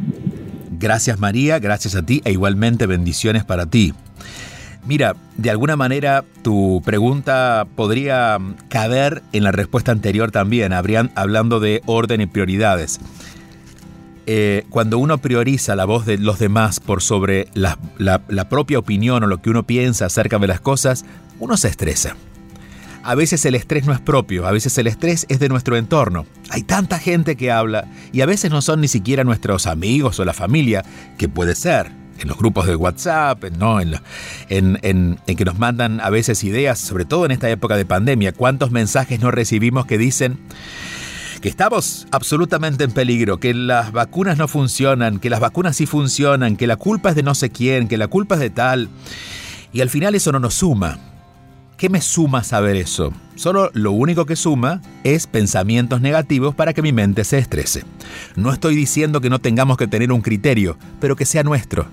Gracias 0.71 1.21
María, 1.21 1.59
gracias 1.59 1.95
a 1.95 2.07
ti 2.07 2.23
e 2.25 2.33
igualmente 2.33 2.87
bendiciones 2.87 3.45
para 3.45 3.67
ti. 3.67 3.93
Mira, 4.87 5.17
de 5.37 5.51
alguna 5.51 5.77
manera 5.77 6.25
tu 6.43 6.81
pregunta 6.85 7.67
podría 7.75 8.39
caber 8.69 9.23
en 9.33 9.45
la 9.45 9.53
respuesta 9.53 9.93
anterior 9.93 10.31
también, 10.31 10.73
habrían, 10.73 11.11
hablando 11.17 11.61
de 11.61 11.83
orden 11.87 12.21
y 12.21 12.27
prioridades. 12.27 13.01
Eh, 14.29 14.65
cuando 14.71 14.99
uno 14.99 15.19
prioriza 15.19 15.77
la 15.77 15.85
voz 15.85 16.07
de 16.07 16.19
los 16.19 16.39
demás 16.39 16.81
por 16.81 17.03
sobre 17.03 17.49
la 17.55 18.49
propia 18.49 18.79
opinión 18.79 19.23
o 19.25 19.27
lo 19.27 19.43
que 19.43 19.51
uno 19.51 19.65
piensa 19.65 20.07
acerca 20.07 20.39
de 20.39 20.47
las 20.47 20.61
cosas, 20.61 21.05
uno 21.39 21.57
se 21.57 21.69
estresa 21.69 22.17
a 23.07 23.15
veces 23.15 23.45
el 23.45 23.55
estrés 23.55 23.87
no 23.87 23.93
es 23.93 24.01
propio, 24.01 24.49
a 24.49 24.51
veces 24.51 24.77
el 24.79 24.89
estrés 24.89 25.27
es 25.29 25.39
de 25.39 25.49
nuestro 25.49 25.77
entorno. 25.77 26.27
Hay 26.51 26.65
tanta 26.65 26.99
gente 26.99 27.37
que 27.37 27.53
habla 27.53 27.87
y 28.13 28.21
a 28.21 28.27
veces 28.27 28.51
no 28.51 28.61
son 28.63 28.81
ni 28.81 28.89
siquiera 28.89 29.23
nuestros 29.23 29.69
amigos 29.69 30.19
o 30.19 30.25
la 30.25 30.33
familia, 30.33 30.85
que 31.17 31.29
puede 31.29 31.55
ser 31.55 31.93
en 32.19 32.29
los 32.29 32.39
grupos 32.39 32.67
de 32.67 32.77
WhatsApp, 32.77 33.45
¿no? 33.59 33.81
en, 33.81 33.99
en, 34.49 35.19
que 35.25 35.45
nos 35.45 35.59
mandan 35.59 36.01
a 36.01 36.11
veces 36.11 36.45
ideas, 36.45 36.79
sobre 36.79 37.05
todo 37.05 37.25
en 37.27 37.33
esta 37.33 37.49
época 37.51 37.77
de 37.77 37.85
pandemia. 37.85 38.33
¿Cuántos 38.33 38.71
mensajes 38.71 39.21
no 39.21 39.31
recibimos 39.31 39.87
que 39.87 39.99
dicen 39.99 40.39
que 41.41 41.49
estamos 41.49 42.07
absolutamente 42.11 42.85
en 42.85 42.93
peligro, 42.93 43.39
que 43.39 43.53
las 43.55 43.93
vacunas 43.93 44.39
no 44.39 44.49
funcionan, 44.49 45.19
que 45.19 45.31
las 45.31 45.41
vacunas 45.41 45.77
sí 45.77 45.87
funcionan, 45.87 46.57
que 46.57 46.67
la 46.67 46.77
culpa 46.77 47.11
es 47.11 47.17
de 47.17 47.23
no 47.23 47.35
sé 47.35 47.51
quién, 47.51 47.89
que 47.89 47.99
la 47.99 48.09
culpa 48.09 48.37
es 48.37 48.41
de 48.41 48.51
tal? 48.51 48.89
Y 49.73 49.81
al 49.81 49.91
final 49.91 50.15
eso 50.15 50.33
no 50.33 50.39
nos 50.39 50.55
suma. 50.55 50.99
¿Qué 51.77 51.91
me 51.91 52.01
suma 52.01 52.43
saber 52.43 52.77
eso? 52.77 53.13
Solo 53.35 53.71
lo 53.75 53.93
único 53.93 54.25
que 54.25 54.35
suma 54.35 54.81
es 55.05 55.27
pensamientos 55.27 56.01
negativos 56.01 56.55
para 56.55 56.73
que 56.73 56.81
mi 56.81 56.91
mente 56.91 57.23
se 57.23 57.37
estrese. 57.37 57.85
No 58.35 58.51
estoy 58.51 58.75
diciendo 58.75 59.21
que 59.21 59.29
no 59.29 59.41
tengamos 59.41 59.77
que 59.77 59.87
tener 59.87 60.11
un 60.11 60.23
criterio, 60.23 60.79
pero 61.01 61.17
que 61.17 61.27
sea 61.27 61.43
nuestro. 61.43 61.87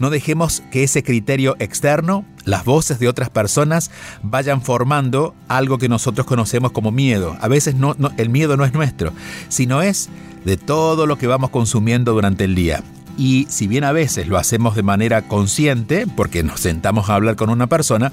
No 0.00 0.10
dejemos 0.10 0.62
que 0.72 0.82
ese 0.82 1.02
criterio 1.02 1.56
externo, 1.58 2.24
las 2.44 2.64
voces 2.64 2.98
de 2.98 3.06
otras 3.06 3.30
personas, 3.30 3.90
vayan 4.22 4.62
formando 4.62 5.34
algo 5.46 5.78
que 5.78 5.88
nosotros 5.88 6.26
conocemos 6.26 6.72
como 6.72 6.90
miedo. 6.90 7.36
A 7.40 7.48
veces 7.48 7.76
el 8.16 8.30
miedo 8.30 8.56
no 8.56 8.64
es 8.64 8.72
nuestro, 8.72 9.12
sino 9.48 9.82
es 9.82 10.08
de 10.44 10.56
todo 10.56 11.06
lo 11.06 11.18
que 11.18 11.26
vamos 11.26 11.50
consumiendo 11.50 12.14
durante 12.14 12.44
el 12.44 12.54
día. 12.54 12.82
Y 13.18 13.46
si 13.50 13.66
bien 13.66 13.84
a 13.84 13.92
veces 13.92 14.26
lo 14.26 14.38
hacemos 14.38 14.74
de 14.74 14.82
manera 14.82 15.28
consciente, 15.28 16.06
porque 16.16 16.42
nos 16.42 16.60
sentamos 16.60 17.10
a 17.10 17.16
hablar 17.16 17.36
con 17.36 17.50
una 17.50 17.66
persona, 17.66 18.10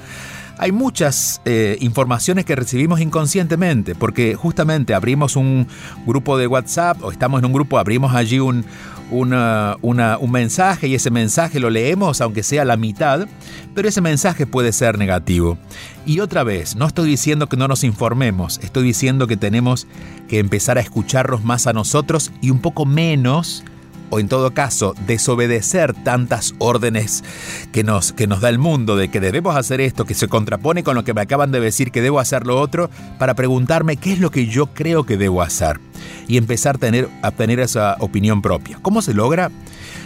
hay 0.58 0.72
muchas 0.72 1.42
eh, 1.46 1.78
informaciones 1.80 2.44
que 2.44 2.56
recibimos 2.56 3.00
inconscientemente, 3.00 3.96
porque 3.96 4.36
justamente 4.36 4.94
abrimos 4.94 5.36
un 5.36 5.68
grupo 6.06 6.38
de 6.38 6.48
WhatsApp 6.48 7.02
o 7.04 7.12
estamos 7.12 7.40
en 7.40 7.46
un 7.46 7.54
grupo, 7.54 7.78
abrimos 7.78 8.14
allí 8.14 8.40
un, 8.40 8.66
un 9.12 10.32
mensaje 10.32 10.88
y 10.88 10.96
ese 10.96 11.10
mensaje 11.10 11.60
lo 11.60 11.70
leemos 11.70 12.22
aunque 12.22 12.44
sea 12.44 12.66
la 12.66 12.78
mitad, 12.78 13.28
pero 13.74 13.88
ese 13.88 14.02
mensaje 14.02 14.46
puede 14.46 14.72
ser 14.72 14.98
negativo. 14.98 15.58
Y 16.06 16.20
otra 16.20 16.44
vez, 16.44 16.76
no 16.76 16.88
estoy 16.88 17.10
diciendo 17.10 17.48
que 17.48 17.58
no 17.58 17.68
nos 17.68 17.84
informemos, 17.84 18.60
estoy 18.64 18.84
diciendo 18.84 19.28
que 19.28 19.38
tenemos 19.38 19.88
que 20.28 20.40
empezar 20.40 20.78
a 20.78 20.82
escucharnos 20.82 21.44
más 21.44 21.68
a 21.68 21.74
nosotros 21.74 22.32
y 22.42 22.50
un 22.50 22.60
poco 22.60 22.86
menos 22.86 23.64
o 24.10 24.20
en 24.20 24.28
todo 24.28 24.54
caso 24.54 24.94
desobedecer 25.06 25.94
tantas 25.94 26.56
órdenes 26.60 27.24
que 27.72 27.84
nos, 27.84 28.14
que 28.14 28.28
nos 28.28 28.42
da 28.42 28.50
el 28.50 28.60
mundo 28.60 28.96
de 28.96 29.10
que 29.10 29.20
debemos 29.20 29.56
hacer 29.56 29.82
esto, 29.82 30.06
que 30.06 30.14
se 30.14 30.28
contrapone 30.28 30.84
con 30.84 30.96
lo 30.96 31.04
que 31.04 31.14
me 31.14 31.22
acaban 31.22 31.52
de 31.52 31.60
decir 31.60 31.92
que 31.92 32.02
debo 32.02 32.20
hacer 32.20 32.46
lo 32.46 32.60
otro, 32.60 32.90
para 33.20 33.34
preguntarme 33.34 33.98
qué 33.98 34.14
es 34.14 34.20
lo 34.20 34.32
que 34.32 34.48
yo 34.48 34.68
creo 34.68 35.06
que 35.06 35.18
debo 35.18 35.42
hacer 35.42 35.80
y 36.28 36.38
empezar 36.38 36.76
a 36.76 36.80
tener, 36.80 37.10
a 37.22 37.32
tener 37.32 37.60
esa 37.60 37.98
opinión 38.00 38.42
propia. 38.42 38.80
¿Cómo 38.82 39.02
se 39.02 39.14
logra? 39.14 39.52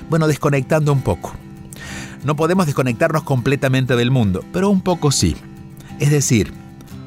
Bueno, 0.09 0.27
desconectando 0.27 0.91
un 0.91 1.01
poco. 1.01 1.33
No 2.23 2.35
podemos 2.35 2.65
desconectarnos 2.67 3.23
completamente 3.23 3.95
del 3.95 4.11
mundo, 4.11 4.43
pero 4.53 4.69
un 4.69 4.81
poco 4.81 5.11
sí. 5.11 5.35
Es 5.99 6.11
decir, 6.11 6.53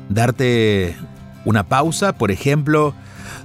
darte 0.09 0.97
una 1.45 1.65
pausa, 1.65 2.17
por 2.17 2.31
ejemplo, 2.31 2.95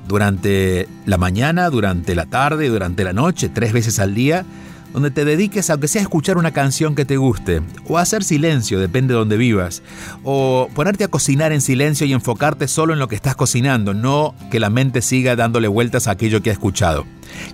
durante 0.09 0.87
la 1.05 1.19
mañana, 1.19 1.69
durante 1.69 2.15
la 2.15 2.25
tarde, 2.25 2.67
durante 2.67 3.03
la 3.03 3.13
noche, 3.13 3.47
tres 3.47 3.71
veces 3.71 3.99
al 3.99 4.15
día, 4.15 4.43
donde 4.91 5.11
te 5.11 5.23
dediques, 5.23 5.69
aunque 5.69 5.87
sea 5.87 6.01
a 6.01 6.03
escuchar 6.03 6.37
una 6.37 6.49
canción 6.49 6.95
que 6.95 7.05
te 7.05 7.17
guste, 7.17 7.61
o 7.87 7.99
a 7.99 8.01
hacer 8.01 8.23
silencio, 8.23 8.79
depende 8.79 9.13
de 9.13 9.19
donde 9.19 9.37
vivas, 9.37 9.83
o 10.23 10.67
ponerte 10.73 11.03
a 11.03 11.09
cocinar 11.09 11.51
en 11.51 11.61
silencio 11.61 12.07
y 12.07 12.13
enfocarte 12.13 12.67
solo 12.67 12.93
en 12.93 12.99
lo 12.99 13.07
que 13.07 13.15
estás 13.15 13.35
cocinando, 13.35 13.93
no 13.93 14.33
que 14.49 14.59
la 14.59 14.71
mente 14.71 15.03
siga 15.03 15.35
dándole 15.35 15.67
vueltas 15.67 16.07
a 16.07 16.11
aquello 16.11 16.41
que 16.41 16.49
ha 16.49 16.53
escuchado. 16.53 17.05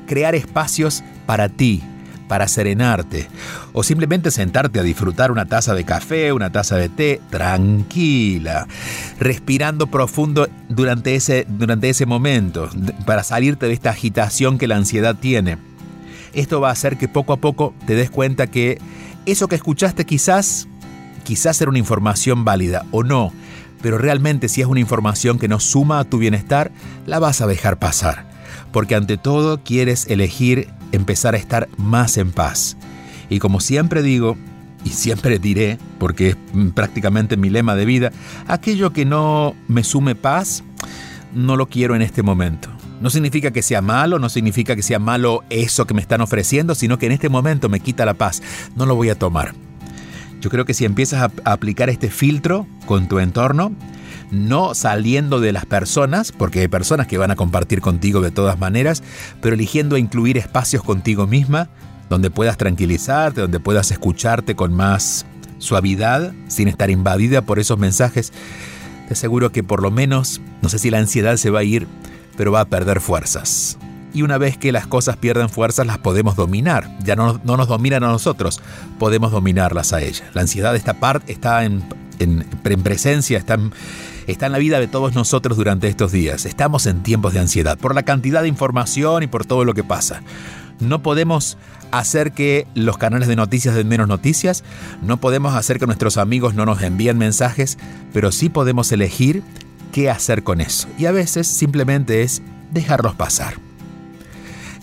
Crear 0.08 0.34
espacios 0.34 1.04
para 1.26 1.50
ti, 1.50 1.84
para 2.28 2.48
serenarte 2.48 3.28
o 3.74 3.84
simplemente 3.84 4.32
sentarte 4.32 4.80
a 4.80 4.84
disfrutar 4.84 5.32
una 5.32 5.46
taza 5.46 5.74
de 5.74 5.84
café, 5.84 6.34
una 6.34 6.52
taza 6.52 6.78
de 6.78 6.90
té, 6.90 7.22
tranquila, 7.30 8.68
respirando 9.20 9.88
profundo 9.88 10.48
durante 10.70 11.16
ese, 11.16 11.46
durante 11.48 11.90
ese 11.90 12.06
momento, 12.06 12.70
para 13.06 13.24
salirte 13.24 13.68
de 13.68 13.74
esta 13.74 13.92
agitación 13.92 14.58
que 14.58 14.68
la 14.68 14.78
ansiedad 14.78 15.16
tiene. 15.16 15.58
Esto 16.34 16.60
va 16.60 16.70
a 16.70 16.74
hacer 16.74 16.98
que 16.98 17.08
poco 17.08 17.34
a 17.34 17.38
poco 17.38 17.74
te 17.86 17.96
des 17.96 18.10
cuenta 18.10 18.48
que 18.48 18.80
eso 19.26 19.48
que 19.48 19.56
escuchaste 19.56 20.06
quizás, 20.06 20.68
quizás 21.24 21.60
era 21.62 21.70
una 21.70 21.80
información 21.80 22.46
válida 22.46 22.86
o 22.92 23.04
no, 23.04 23.32
pero 23.82 23.98
realmente 23.98 24.50
si 24.50 24.62
es 24.62 24.68
una 24.68 24.80
información 24.80 25.40
que 25.40 25.48
no 25.48 25.60
suma 25.60 26.00
a 26.00 26.04
tu 26.04 26.18
bienestar, 26.18 26.72
la 27.06 27.20
vas 27.20 27.42
a 27.42 27.48
dejar 27.48 27.78
pasar. 27.78 28.26
Porque 28.72 28.96
ante 28.96 29.18
todo 29.18 29.64
quieres 29.64 30.08
elegir 30.08 30.70
empezar 30.96 31.36
a 31.36 31.38
estar 31.38 31.70
más 31.78 32.18
en 32.18 32.32
paz. 32.32 32.78
Y 33.30 33.40
como 33.40 33.60
siempre 33.60 34.02
digo, 34.02 34.38
y 34.84 34.90
siempre 34.90 35.40
diré, 35.40 35.80
porque 35.98 36.30
es 36.30 36.38
prácticamente 36.74 37.38
mi 37.38 37.50
lema 37.50 37.76
de 37.76 37.86
vida, 37.86 38.12
aquello 38.48 38.94
que 38.94 39.04
no 39.06 39.56
me 39.68 39.84
sume 39.84 40.16
paz, 40.16 40.64
no 41.34 41.56
lo 41.56 41.68
quiero 41.68 41.96
en 41.96 42.02
este 42.04 42.22
momento. 42.22 42.70
No 43.02 43.10
significa 43.10 43.52
que 43.52 43.62
sea 43.62 43.82
malo, 43.82 44.20
no 44.20 44.30
significa 44.30 44.76
que 44.76 44.84
sea 44.84 45.00
malo 45.00 45.44
eso 45.50 45.86
que 45.86 45.94
me 45.94 46.02
están 46.02 46.22
ofreciendo, 46.22 46.76
sino 46.76 46.98
que 46.98 47.08
en 47.08 47.12
este 47.12 47.30
momento 47.30 47.68
me 47.68 47.80
quita 47.80 48.06
la 48.06 48.14
paz. 48.14 48.42
No 48.76 48.86
lo 48.86 48.96
voy 48.96 49.10
a 49.10 49.20
tomar. 49.20 49.54
Yo 50.40 50.50
creo 50.50 50.66
que 50.66 50.74
si 50.74 50.86
empiezas 50.86 51.24
a 51.44 51.52
aplicar 51.52 51.90
este 51.90 52.10
filtro 52.10 52.68
con 52.86 53.08
tu 53.08 53.20
entorno, 53.20 53.74
no 54.36 54.76
saliendo 54.76 55.40
de 55.40 55.52
las 55.52 55.66
personas, 55.66 56.32
porque 56.32 56.62
hay 56.62 56.68
personas 56.68 57.08
que 57.08 57.18
van 57.18 57.32
a 57.32 57.36
compartir 57.36 57.82
contigo 57.82 58.22
de 58.22 58.32
todas 58.32 58.60
maneras, 58.60 59.04
pero 59.42 59.56
eligiendo 59.56 59.98
incluir 59.98 60.38
espacios 60.38 60.84
contigo 60.84 61.28
misma, 61.28 61.70
donde 62.10 62.30
puedas 62.30 62.58
tranquilizarte, 62.58 63.42
donde 63.42 63.60
puedas 63.60 63.92
escucharte 63.92 64.56
con 64.56 64.74
más 64.74 65.26
suavidad, 65.58 66.34
sin 66.48 66.68
estar 66.68 66.90
invadida 66.90 67.42
por 67.42 67.60
esos 67.60 67.80
mensajes, 67.80 68.32
te 69.08 69.14
aseguro 69.14 69.52
que 69.52 69.64
por 69.64 69.82
lo 69.82 69.92
menos, 69.92 70.42
no 70.62 70.70
sé 70.70 70.80
si 70.80 70.90
la 70.90 71.00
ansiedad 71.00 71.38
se 71.38 71.50
va 71.50 71.60
a 71.60 71.64
ir, 71.64 71.88
pero 72.38 72.52
va 72.52 72.62
a 72.62 72.66
perder 72.66 73.02
fuerzas. 73.02 73.78
Y 74.16 74.24
una 74.24 74.40
vez 74.40 74.58
que 74.58 74.72
las 74.72 74.88
cosas 74.88 75.18
pierden 75.18 75.50
fuerzas, 75.50 75.86
las 75.86 76.00
podemos 76.00 76.36
dominar. 76.36 76.90
Ya 77.04 77.16
no, 77.16 77.40
nos 77.44 77.68
dominan 77.68 78.04
a 78.04 78.08
nosotros, 78.08 78.62
podemos 78.98 79.32
dominarlas 79.32 79.94
a 79.94 80.02
ellas. 80.02 80.24
La 80.34 80.42
ansiedad 80.42 80.76
está, 80.76 80.96
está 81.28 81.66
en, 81.66 81.84
en, 82.20 82.46
en 82.64 82.82
presencia, 82.82 83.38
está 83.38 83.60
está 84.28 84.48
en 84.48 84.54
la 84.54 84.58
vida 84.58 84.80
de 84.80 84.88
todos 84.88 85.14
nosotros 85.14 85.58
durante 85.58 85.88
estos 85.88 86.12
días. 86.12 86.46
Estamos 86.46 86.88
en 86.88 87.04
tiempos 87.04 87.34
de 87.34 87.40
ansiedad 87.40 87.78
por 87.78 87.94
la 87.94 88.04
cantidad 88.04 88.42
de 88.42 88.48
información 88.48 89.22
y 89.22 89.28
por 89.28 89.46
todo 89.46 89.66
lo 89.66 89.74
que 89.74 89.84
pasa. 89.84 90.22
No 90.80 91.02
podemos 91.04 91.58
hacer 91.92 92.32
que 92.32 92.68
los 92.74 92.98
canales 92.98 93.28
de 93.28 93.36
noticias 93.36 93.76
den 93.76 93.88
menos 93.88 94.08
noticias, 94.08 94.64
no 95.02 95.18
podemos 95.18 95.56
hacer 95.56 95.80
que 95.80 95.86
nuestros 95.86 96.18
amigos 96.18 96.54
no 96.54 96.66
nos 96.66 96.82
envíen 96.82 97.18
mensajes, 97.18 97.78
pero 98.14 98.32
sí 98.32 98.50
podemos 98.50 98.92
elegir 98.92 99.44
qué 99.92 100.10
hacer 100.10 100.44
con 100.44 100.62
eso. 100.62 100.88
Y 100.98 101.06
a 101.06 101.12
veces 101.12 101.48
simplemente 101.48 102.24
es 102.24 102.42
dejarlos 102.72 103.16
pasar. 103.16 103.65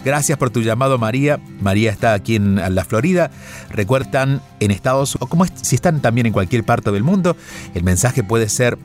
Gracias 0.04 0.38
por 0.38 0.50
tu 0.50 0.60
llamado, 0.60 0.98
María. 0.98 1.40
María 1.60 1.90
está 1.90 2.14
aquí 2.14 2.36
en 2.36 2.56
la 2.74 2.84
Florida. 2.84 3.30
Recuerdan 3.70 4.40
en 4.60 4.70
Estados 4.70 5.16
o 5.20 5.26
como 5.26 5.44
si 5.46 5.74
están 5.74 6.00
también 6.00 6.26
en 6.26 6.32
cualquier 6.32 6.64
parte 6.64 6.90
del 6.90 7.02
mundo, 7.02 7.36
el 7.74 7.84
mensaje 7.84 8.24
puede 8.24 8.48
ser 8.48 8.78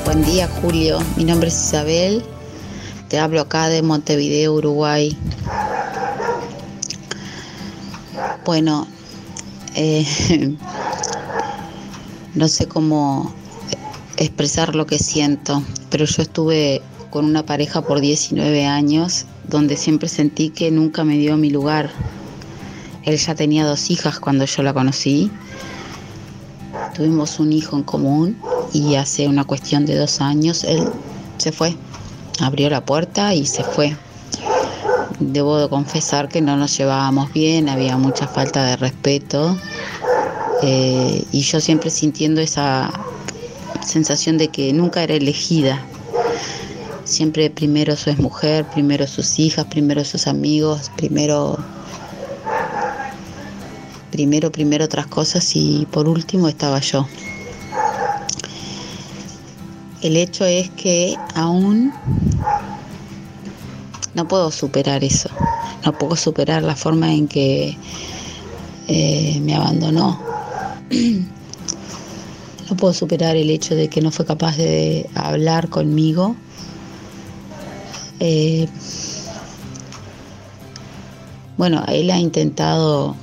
Buen 0.05 0.25
día 0.25 0.49
Julio, 0.61 0.99
mi 1.17 1.25
nombre 1.25 1.49
es 1.49 1.55
Isabel 1.55 2.23
te 3.15 3.21
hablo 3.21 3.43
acá 3.43 3.69
de 3.69 3.81
Montevideo, 3.81 4.55
Uruguay. 4.55 5.17
Bueno, 8.45 8.89
eh, 9.77 10.05
no 12.35 12.49
sé 12.49 12.67
cómo 12.67 13.33
expresar 14.17 14.75
lo 14.75 14.85
que 14.85 14.99
siento, 14.99 15.63
pero 15.91 16.07
yo 16.07 16.23
estuve 16.23 16.83
con 17.15 17.27
una 17.27 17.47
pareja 17.47 17.81
por 17.81 18.01
19 18.01 18.67
años 18.67 19.27
donde 19.47 19.77
siempre 19.77 20.09
sentí 20.09 20.51
que 20.51 20.73
nunca 20.73 21.05
me 21.05 21.17
dio 21.17 21.37
mi 21.37 21.49
lugar. 21.49 21.93
Él 23.05 23.17
ya 23.19 23.37
tenía 23.37 23.65
dos 23.65 23.89
hijas 23.89 24.19
cuando 24.19 24.45
yo 24.47 24.65
la 24.65 24.75
conocí. 24.75 25.31
Tuvimos 26.93 27.39
un 27.39 27.53
hijo 27.53 27.77
en 27.77 27.85
común 27.85 28.37
y 28.73 28.97
hace 28.97 29.29
una 29.29 29.45
cuestión 29.45 29.87
de 29.87 29.95
dos 29.95 30.21
años 30.21 30.65
él 30.65 30.89
se 31.39 31.53
fue 31.53 31.77
abrió 32.41 32.69
la 32.69 32.85
puerta 32.85 33.33
y 33.33 33.47
se 33.47 33.63
fue. 33.63 33.97
Debo 35.21 35.59
de 35.59 35.69
confesar 35.69 36.29
que 36.29 36.41
no 36.41 36.57
nos 36.57 36.77
llevábamos 36.77 37.33
bien, 37.33 37.69
había 37.69 37.97
mucha 37.97 38.27
falta 38.27 38.65
de 38.65 38.77
respeto 38.77 39.57
eh, 40.65 41.25
y 41.31 41.41
yo 41.43 41.61
siempre 41.61 41.91
sintiendo 41.91 42.41
esa 42.41 42.91
sensación 43.87 44.37
de 44.37 44.49
que 44.49 44.73
nunca 44.73 45.05
era 45.05 45.15
elegida. 45.15 45.81
Siempre 47.15 47.49
primero 47.49 47.95
su 47.95 48.13
mujer, 48.15 48.65
primero 48.65 49.07
sus 49.07 49.39
hijas, 49.39 49.67
primero 49.67 50.05
sus 50.05 50.27
amigos, 50.27 50.91
primero 50.97 51.57
primero 54.11 54.51
primero 54.51 54.85
otras 54.87 55.07
cosas 55.07 55.49
y 55.55 55.87
por 55.93 56.09
último 56.09 56.49
estaba 56.49 56.81
yo. 56.81 57.07
El 60.03 60.17
hecho 60.17 60.45
es 60.45 60.71
que 60.71 61.17
aún 61.37 61.93
no 64.15 64.27
puedo 64.27 64.51
superar 64.51 65.05
eso, 65.05 65.31
no 65.85 65.93
puedo 65.93 66.17
superar 66.17 66.65
la 66.65 66.75
forma 66.75 67.15
en 67.15 67.29
que 67.29 67.77
eh, 68.89 69.39
me 69.41 69.55
abandonó. 69.55 70.19
no 72.71 72.77
puedo 72.77 72.93
superar 72.93 73.37
el 73.37 73.51
hecho 73.51 73.77
de 73.77 73.87
que 73.87 74.01
no 74.01 74.11
fue 74.11 74.27
capaz 74.27 74.57
de 74.57 75.09
hablar 75.15 75.69
conmigo. 75.69 76.35
Eh, 78.27 78.67
bueno, 81.59 81.85
él 81.89 82.11
ha 82.11 82.19
intentado, 82.19 83.15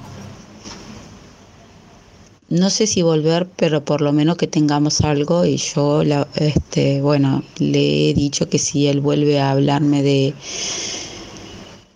no 2.49 2.69
sé 2.69 2.85
si 2.85 3.01
volver, 3.01 3.49
pero 3.55 3.83
por 3.83 4.01
lo 4.01 4.13
menos 4.13 4.37
que 4.37 4.45
tengamos 4.45 5.01
algo 5.01 5.43
y 5.43 5.57
yo, 5.57 6.03
la, 6.03 6.27
este, 6.35 7.01
bueno, 7.01 7.41
le 7.57 8.11
he 8.11 8.13
dicho 8.13 8.47
que 8.47 8.59
si 8.59 8.85
él 8.85 9.01
vuelve 9.01 9.39
a 9.39 9.49
hablarme 9.49 10.03
de, 10.03 10.35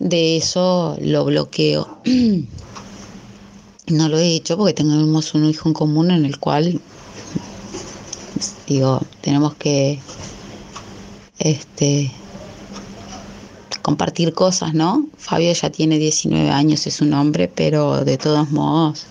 de 0.00 0.36
eso, 0.36 0.98
lo 1.00 1.26
bloqueo. 1.26 1.98
no 3.86 4.08
lo 4.08 4.18
he 4.18 4.34
hecho 4.34 4.56
porque 4.56 4.74
tenemos 4.74 5.32
un 5.32 5.44
hijo 5.44 5.68
en 5.68 5.74
común 5.74 6.10
en 6.10 6.24
el 6.24 6.40
cual 6.40 6.80
digo 8.66 9.00
tenemos 9.20 9.54
que 9.54 10.00
este 11.38 12.10
compartir 13.86 14.34
cosas, 14.34 14.74
¿no? 14.74 15.06
Fabio 15.16 15.52
ya 15.52 15.70
tiene 15.70 15.96
19 16.00 16.50
años, 16.50 16.88
es 16.88 17.00
un 17.00 17.14
hombre, 17.14 17.46
pero 17.46 18.04
de 18.04 18.18
todos 18.18 18.50
modos, 18.50 19.06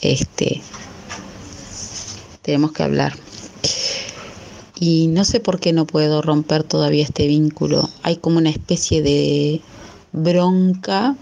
este, 0.00 0.62
tenemos 2.40 2.72
que 2.72 2.82
hablar. 2.82 3.14
Y 4.80 5.08
no 5.08 5.26
sé 5.26 5.38
por 5.38 5.60
qué 5.60 5.74
no 5.74 5.84
puedo 5.84 6.22
romper 6.22 6.62
todavía 6.62 7.04
este 7.04 7.26
vínculo. 7.26 7.90
Hay 8.02 8.16
como 8.16 8.38
una 8.38 8.48
especie 8.48 9.02
de 9.02 9.60
bronca 10.12 11.14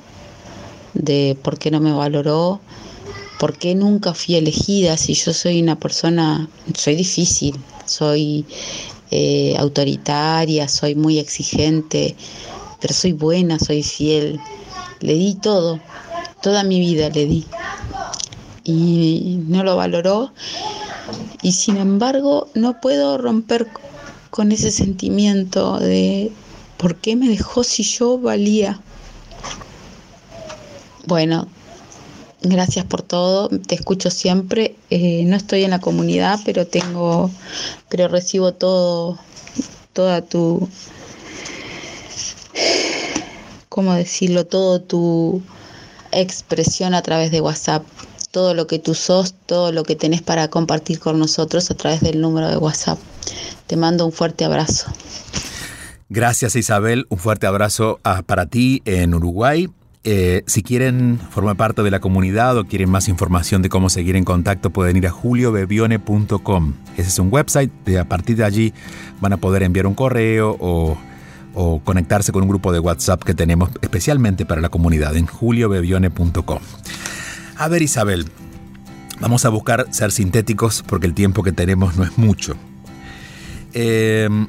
de 0.95 1.37
por 1.43 1.59
qué 1.59 1.73
no 1.73 1.81
me 1.81 1.93
valoró, 1.93 2.61
por 3.41 3.59
qué 3.59 3.75
nunca 3.75 4.15
fui 4.15 4.37
elegida 4.37 4.97
si 4.97 5.15
yo 5.15 5.33
soy 5.33 5.61
una 5.61 5.81
persona, 5.81 6.49
soy 6.77 6.95
difícil, 6.95 7.57
soy 7.87 8.47
eh, 9.15 9.55
autoritaria, 9.59 10.69
soy 10.69 10.95
muy 10.95 11.19
exigente, 11.19 12.17
pero 12.83 12.93
soy 12.95 13.13
buena, 13.13 13.61
soy 13.61 13.85
fiel. 13.85 14.41
Le 15.01 15.15
di 15.15 15.35
todo, 15.35 15.81
toda 16.41 16.65
mi 16.65 16.81
vida 16.81 17.09
le 17.11 17.27
di. 17.27 17.47
Y 18.65 19.39
no 19.47 19.63
lo 19.63 19.77
valoró. 19.77 20.33
Y 21.43 21.53
sin 21.53 21.77
embargo, 21.77 22.49
no 22.55 22.81
puedo 22.81 23.19
romper 23.19 23.69
con 24.31 24.51
ese 24.51 24.73
sentimiento 24.73 25.79
de 25.79 26.33
por 26.77 26.97
qué 26.97 27.15
me 27.15 27.29
dejó 27.29 27.63
si 27.63 27.85
yo 27.85 28.19
valía. 28.19 28.81
Bueno, 31.07 31.47
gracias 32.43 32.85
por 32.85 33.03
todo, 33.03 33.49
te 33.49 33.77
escucho 33.77 34.11
siempre. 34.11 34.75
Eh, 34.91 35.25
no 35.27 35.37
estoy 35.37 35.63
en 35.63 35.71
la 35.71 35.81
comunidad, 35.81 36.41
pero 36.45 36.67
tengo, 36.67 37.31
pero 37.89 38.09
recibo 38.09 38.53
todo, 38.53 39.19
toda 39.93 40.23
tu 40.23 40.69
¿cómo 43.69 43.95
decirlo? 43.95 44.47
Todo 44.47 44.81
tu 44.81 45.43
expresión 46.13 46.95
a 46.95 47.03
través 47.03 47.31
de 47.31 47.41
WhatsApp, 47.41 47.85
todo 48.31 48.55
lo 48.55 48.67
que 48.67 48.79
tú 48.79 48.95
sos, 48.95 49.35
todo 49.47 49.73
lo 49.73 49.83
que 49.83 49.97
tenés 49.97 50.23
para 50.23 50.49
compartir 50.49 50.99
con 50.99 51.19
nosotros 51.19 51.71
a 51.71 51.75
través 51.75 52.01
del 52.01 52.21
número 52.21 52.49
de 52.49 52.57
WhatsApp. 52.57 52.99
Te 53.67 53.77
mando 53.77 54.07
un 54.07 54.13
fuerte 54.13 54.45
abrazo. 54.45 54.93
Gracias 56.09 56.57
Isabel, 56.57 57.07
un 57.09 57.19
fuerte 57.19 57.47
abrazo 57.47 57.99
ah, 58.05 58.23
para 58.23 58.47
ti 58.47 58.83
en 58.85 59.15
Uruguay. 59.15 59.69
Eh, 60.05 60.43
si 60.47 60.63
quieren 60.65 61.21
formar 61.31 61.57
parte 61.57 61.83
de 61.83 61.91
la 61.91 62.01
comunidad 62.01 62.59
o 62.59 62.65
quieren 62.65 62.91
más 62.91 63.09
información 63.09 63.63
de 63.63 63.69
cómo 63.69 63.89
seguir 63.89 64.17
en 64.17 64.25
contacto, 64.25 64.71
pueden 64.71 64.97
ir 64.97 65.07
a 65.07 65.11
juliobebione.com. 65.11 66.75
Ese 66.97 67.09
es 67.09 67.19
un 67.19 67.33
website, 67.33 67.71
de, 67.85 68.01
a 68.01 68.05
partir 68.09 68.37
de 68.37 68.45
allí 68.45 68.75
van 69.21 69.33
a 69.33 69.37
poder 69.37 69.63
enviar 69.63 69.87
un 69.87 69.95
correo 69.95 70.57
o 70.59 70.99
o 71.55 71.81
conectarse 71.81 72.33
con 72.33 72.43
un 72.43 72.49
grupo 72.49 72.73
de 72.73 72.79
WhatsApp 72.79 73.23
que 73.23 73.35
tenemos 73.35 73.71
especialmente 73.81 74.47
para 74.47 74.61
la 74.61 74.69
comunidad 74.69 75.17
en 75.17 75.27
juliobebione.com. 75.27 76.59
A 77.57 77.69
ver 77.69 77.83
Isabel, 77.83 78.27
vamos 79.21 79.45
a 79.45 79.49
buscar 79.49 79.87
ser 79.91 80.13
sintéticos 80.13 80.83
porque 80.87 81.07
el 81.07 81.15
tiempo 81.15 81.43
que 81.43 81.53
tenemos 81.53 81.97
no 81.97 82.05
es 82.05 82.17
mucho. 82.19 82.55
Em, 83.75 84.49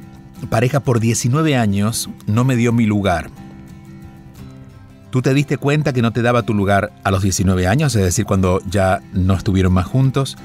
pareja 0.50 0.82
por 0.82 1.00
19 1.00 1.56
años 1.56 2.10
no 2.28 2.44
me 2.44 2.56
dio 2.56 2.74
mi 2.74 2.86
lugar. 2.86 3.30
¿Tú 5.10 5.22
te 5.22 5.34
diste 5.34 5.58
cuenta 5.58 5.94
que 5.94 6.02
no 6.02 6.12
te 6.12 6.24
daba 6.24 6.42
tu 6.42 6.56
lugar 6.56 6.92
a 7.04 7.12
los 7.12 7.22
19 7.22 7.68
años, 7.68 7.96
es 7.96 8.04
decir, 8.04 8.26
cuando 8.26 8.62
ya 8.68 9.02
no 9.13 9.36
estuvieron 9.36 9.72
más 9.72 9.86
juntos? 9.86 10.38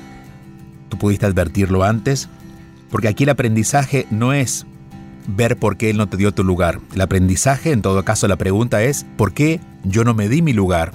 ¿Tú 0.90 0.98
pudiste 0.98 1.24
advertirlo 1.24 1.84
antes? 1.84 2.28
Porque 2.90 3.08
aquí 3.08 3.24
el 3.24 3.30
aprendizaje 3.30 4.06
no 4.10 4.34
es 4.34 4.66
ver 5.28 5.56
por 5.56 5.76
qué 5.76 5.90
él 5.90 5.98
no 5.98 6.08
te 6.08 6.16
dio 6.16 6.32
tu 6.32 6.42
lugar. 6.42 6.80
El 6.94 7.00
aprendizaje, 7.00 7.70
en 7.70 7.82
todo 7.82 8.04
caso, 8.04 8.26
la 8.26 8.36
pregunta 8.36 8.82
es, 8.82 9.06
¿por 9.16 9.32
qué 9.32 9.60
yo 9.84 10.02
no 10.02 10.14
me 10.14 10.28
di 10.28 10.42
mi 10.42 10.52
lugar? 10.52 10.92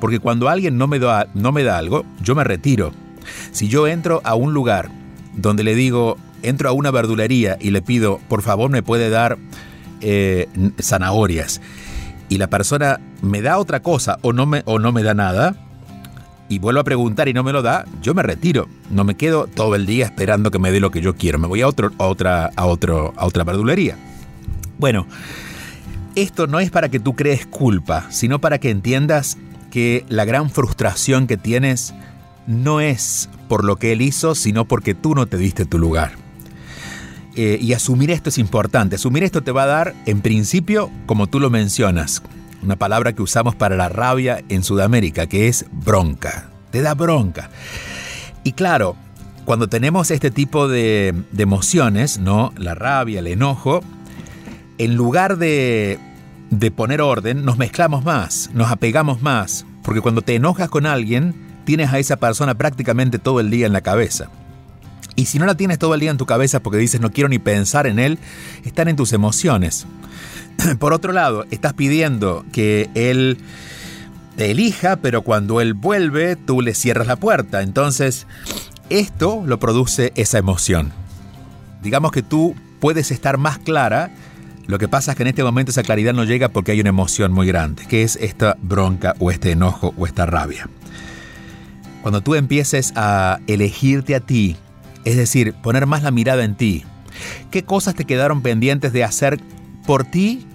Porque 0.00 0.18
cuando 0.18 0.48
alguien 0.48 0.76
no 0.76 0.88
me 0.88 0.98
da, 0.98 1.28
no 1.32 1.52
me 1.52 1.62
da 1.62 1.78
algo, 1.78 2.04
yo 2.20 2.34
me 2.34 2.44
retiro. 2.44 2.92
Si 3.52 3.68
yo 3.68 3.86
entro 3.86 4.20
a 4.24 4.34
un 4.34 4.52
lugar 4.52 4.90
donde 5.34 5.62
le 5.62 5.74
digo, 5.74 6.18
entro 6.42 6.68
a 6.68 6.72
una 6.72 6.90
verdulería 6.90 7.56
y 7.60 7.70
le 7.70 7.80
pido, 7.80 8.20
por 8.28 8.42
favor, 8.42 8.68
me 8.70 8.82
puede 8.82 9.08
dar 9.08 9.38
eh, 10.00 10.48
zanahorias, 10.80 11.60
y 12.28 12.38
la 12.38 12.48
persona 12.48 12.98
me 13.20 13.42
da 13.42 13.58
otra 13.58 13.80
cosa 13.80 14.18
o 14.22 14.32
no 14.32 14.46
me, 14.46 14.62
o 14.64 14.78
no 14.78 14.90
me 14.90 15.02
da 15.02 15.14
nada, 15.14 15.54
y 16.52 16.58
vuelvo 16.58 16.80
a 16.80 16.84
preguntar 16.84 17.28
y 17.28 17.32
no 17.32 17.42
me 17.42 17.52
lo 17.52 17.62
da, 17.62 17.86
yo 18.02 18.12
me 18.12 18.22
retiro. 18.22 18.68
No 18.90 19.04
me 19.04 19.14
quedo 19.14 19.46
todo 19.46 19.74
el 19.74 19.86
día 19.86 20.04
esperando 20.04 20.50
que 20.50 20.58
me 20.58 20.70
dé 20.70 20.80
lo 20.80 20.90
que 20.90 21.00
yo 21.00 21.16
quiero. 21.16 21.38
Me 21.38 21.46
voy 21.46 21.62
a, 21.62 21.66
otro, 21.66 21.90
a, 21.96 22.04
otra, 22.04 22.50
a, 22.54 22.66
otro, 22.66 23.14
a 23.16 23.24
otra 23.24 23.42
verdulería. 23.42 23.96
Bueno, 24.78 25.06
esto 26.14 26.46
no 26.46 26.60
es 26.60 26.70
para 26.70 26.90
que 26.90 27.00
tú 27.00 27.14
crees 27.14 27.46
culpa, 27.46 28.06
sino 28.10 28.38
para 28.38 28.58
que 28.58 28.68
entiendas 28.68 29.38
que 29.70 30.04
la 30.10 30.26
gran 30.26 30.50
frustración 30.50 31.26
que 31.26 31.38
tienes 31.38 31.94
no 32.46 32.82
es 32.82 33.30
por 33.48 33.64
lo 33.64 33.76
que 33.76 33.92
él 33.92 34.02
hizo, 34.02 34.34
sino 34.34 34.66
porque 34.66 34.94
tú 34.94 35.14
no 35.14 35.24
te 35.24 35.38
diste 35.38 35.64
tu 35.64 35.78
lugar. 35.78 36.12
Eh, 37.34 37.58
y 37.62 37.72
asumir 37.72 38.10
esto 38.10 38.28
es 38.28 38.36
importante. 38.36 38.96
Asumir 38.96 39.22
esto 39.22 39.42
te 39.42 39.52
va 39.52 39.62
a 39.62 39.66
dar, 39.66 39.94
en 40.04 40.20
principio, 40.20 40.90
como 41.06 41.28
tú 41.28 41.40
lo 41.40 41.48
mencionas, 41.48 42.22
una 42.62 42.76
palabra 42.76 43.12
que 43.12 43.22
usamos 43.22 43.54
para 43.54 43.76
la 43.76 43.88
rabia 43.88 44.42
en 44.48 44.62
Sudamérica, 44.62 45.26
que 45.26 45.48
es 45.48 45.66
bronca. 45.70 46.50
Te 46.70 46.82
da 46.82 46.94
bronca. 46.94 47.50
Y 48.44 48.52
claro, 48.52 48.96
cuando 49.44 49.68
tenemos 49.68 50.10
este 50.10 50.30
tipo 50.30 50.68
de, 50.68 51.14
emociones, 51.36 52.18
¿no? 52.18 52.52
La 52.56 52.74
rabia, 52.74 53.20
el 53.20 53.26
enojo, 53.26 53.82
en 54.78 54.94
lugar 54.94 55.38
de, 55.38 55.98
de 56.50 56.70
poner 56.70 57.00
orden, 57.00 57.44
nos 57.44 57.58
mezclamos 57.58 58.04
más, 58.04 58.50
nos 58.54 58.70
apegamos 58.70 59.22
más, 59.22 59.66
porque 59.82 60.00
cuando 60.00 60.22
te 60.22 60.34
enojas 60.34 60.68
con 60.68 60.86
alguien, 60.86 61.34
tienes 61.64 61.92
a 61.92 61.98
esa 61.98 62.16
persona 62.16 62.54
prácticamente 62.54 63.18
todo 63.18 63.40
el 63.40 63.50
día 63.50 63.66
en 63.66 63.72
la 63.72 63.80
cabeza. 63.80 64.28
Y 65.14 65.26
si 65.26 65.38
no 65.38 65.46
la 65.46 65.56
tienes 65.56 65.78
todo 65.78 65.94
el 65.94 66.00
día 66.00 66.10
en 66.10 66.16
tu 66.16 66.26
cabeza 66.26 66.60
porque 66.60 66.78
dices 66.78 67.00
no 67.00 67.12
quiero 67.12 67.28
ni 67.28 67.38
pensar 67.38 67.86
en 67.86 67.98
él, 67.98 68.18
están 68.64 68.88
en 68.88 68.96
tus 68.96 69.12
emociones. 69.12 69.86
Por 70.78 70.92
otro 70.92 71.12
lado, 71.12 71.44
estás 71.50 71.72
pidiendo 71.74 72.44
que 72.52 72.90
él 72.94 73.38
te 74.36 74.50
elija, 74.50 74.96
pero 74.96 75.22
cuando 75.22 75.60
él 75.60 75.74
vuelve, 75.74 76.36
tú 76.36 76.62
le 76.62 76.74
cierras 76.74 77.06
la 77.06 77.16
puerta. 77.16 77.62
Entonces, 77.62 78.26
esto 78.90 79.42
lo 79.46 79.58
produce 79.58 80.12
esa 80.16 80.38
emoción. 80.38 80.92
Digamos 81.82 82.12
que 82.12 82.22
tú 82.22 82.54
puedes 82.80 83.10
estar 83.10 83.38
más 83.38 83.58
clara, 83.58 84.10
lo 84.66 84.78
que 84.78 84.88
pasa 84.88 85.12
es 85.12 85.16
que 85.16 85.22
en 85.22 85.28
este 85.28 85.44
momento 85.44 85.70
esa 85.70 85.82
claridad 85.82 86.14
no 86.14 86.24
llega 86.24 86.48
porque 86.48 86.72
hay 86.72 86.80
una 86.80 86.90
emoción 86.90 87.32
muy 87.32 87.46
grande, 87.46 87.84
que 87.86 88.02
es 88.02 88.16
esta 88.16 88.56
bronca 88.60 89.14
o 89.18 89.30
este 89.30 89.50
enojo 89.50 89.92
o 89.96 90.06
esta 90.06 90.26
rabia. 90.26 90.68
Cuando 92.02 92.20
tú 92.20 92.34
empieces 92.34 92.92
a 92.96 93.38
elegirte 93.46 94.14
a 94.14 94.20
ti, 94.20 94.56
es 95.04 95.16
decir, 95.16 95.54
poner 95.54 95.86
más 95.86 96.02
la 96.02 96.10
mirada 96.10 96.44
en 96.44 96.56
ti, 96.56 96.84
¿qué 97.50 97.64
cosas 97.64 97.94
te 97.94 98.04
quedaron 98.04 98.42
pendientes 98.42 98.92
de 98.92 99.04
hacer 99.04 99.40
por 99.86 100.04
ti 100.04 100.46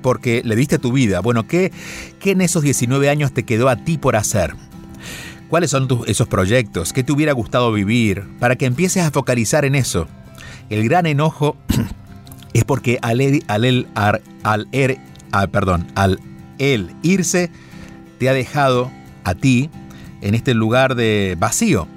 porque 0.00 0.42
le 0.44 0.56
diste 0.56 0.78
tu 0.78 0.92
vida. 0.92 1.20
Bueno, 1.20 1.46
¿qué, 1.46 1.72
¿qué 2.20 2.32
en 2.32 2.40
esos 2.40 2.62
19 2.62 3.08
años 3.08 3.32
te 3.32 3.44
quedó 3.44 3.68
a 3.68 3.76
ti 3.76 3.98
por 3.98 4.16
hacer? 4.16 4.54
¿Cuáles 5.48 5.70
son 5.70 5.88
esos 6.06 6.28
proyectos? 6.28 6.92
¿Qué 6.92 7.02
te 7.02 7.12
hubiera 7.12 7.32
gustado 7.32 7.72
vivir? 7.72 8.24
Para 8.38 8.56
que 8.56 8.66
empieces 8.66 9.02
a 9.04 9.10
focalizar 9.10 9.64
en 9.64 9.74
eso. 9.74 10.08
El 10.70 10.84
gran 10.84 11.06
enojo 11.06 11.56
es 12.54 12.64
porque 12.64 12.98
al, 13.02 13.20
al, 13.48 13.86
al, 14.42 14.68
er, 14.72 14.98
perdón, 15.50 15.86
al 15.94 16.20
él 16.58 16.94
irse, 17.02 17.50
te 18.18 18.28
ha 18.28 18.32
dejado 18.32 18.90
a 19.24 19.34
ti 19.34 19.68
en 20.20 20.34
este 20.34 20.54
lugar 20.54 20.94
de 20.94 21.36
vacío. 21.38 21.88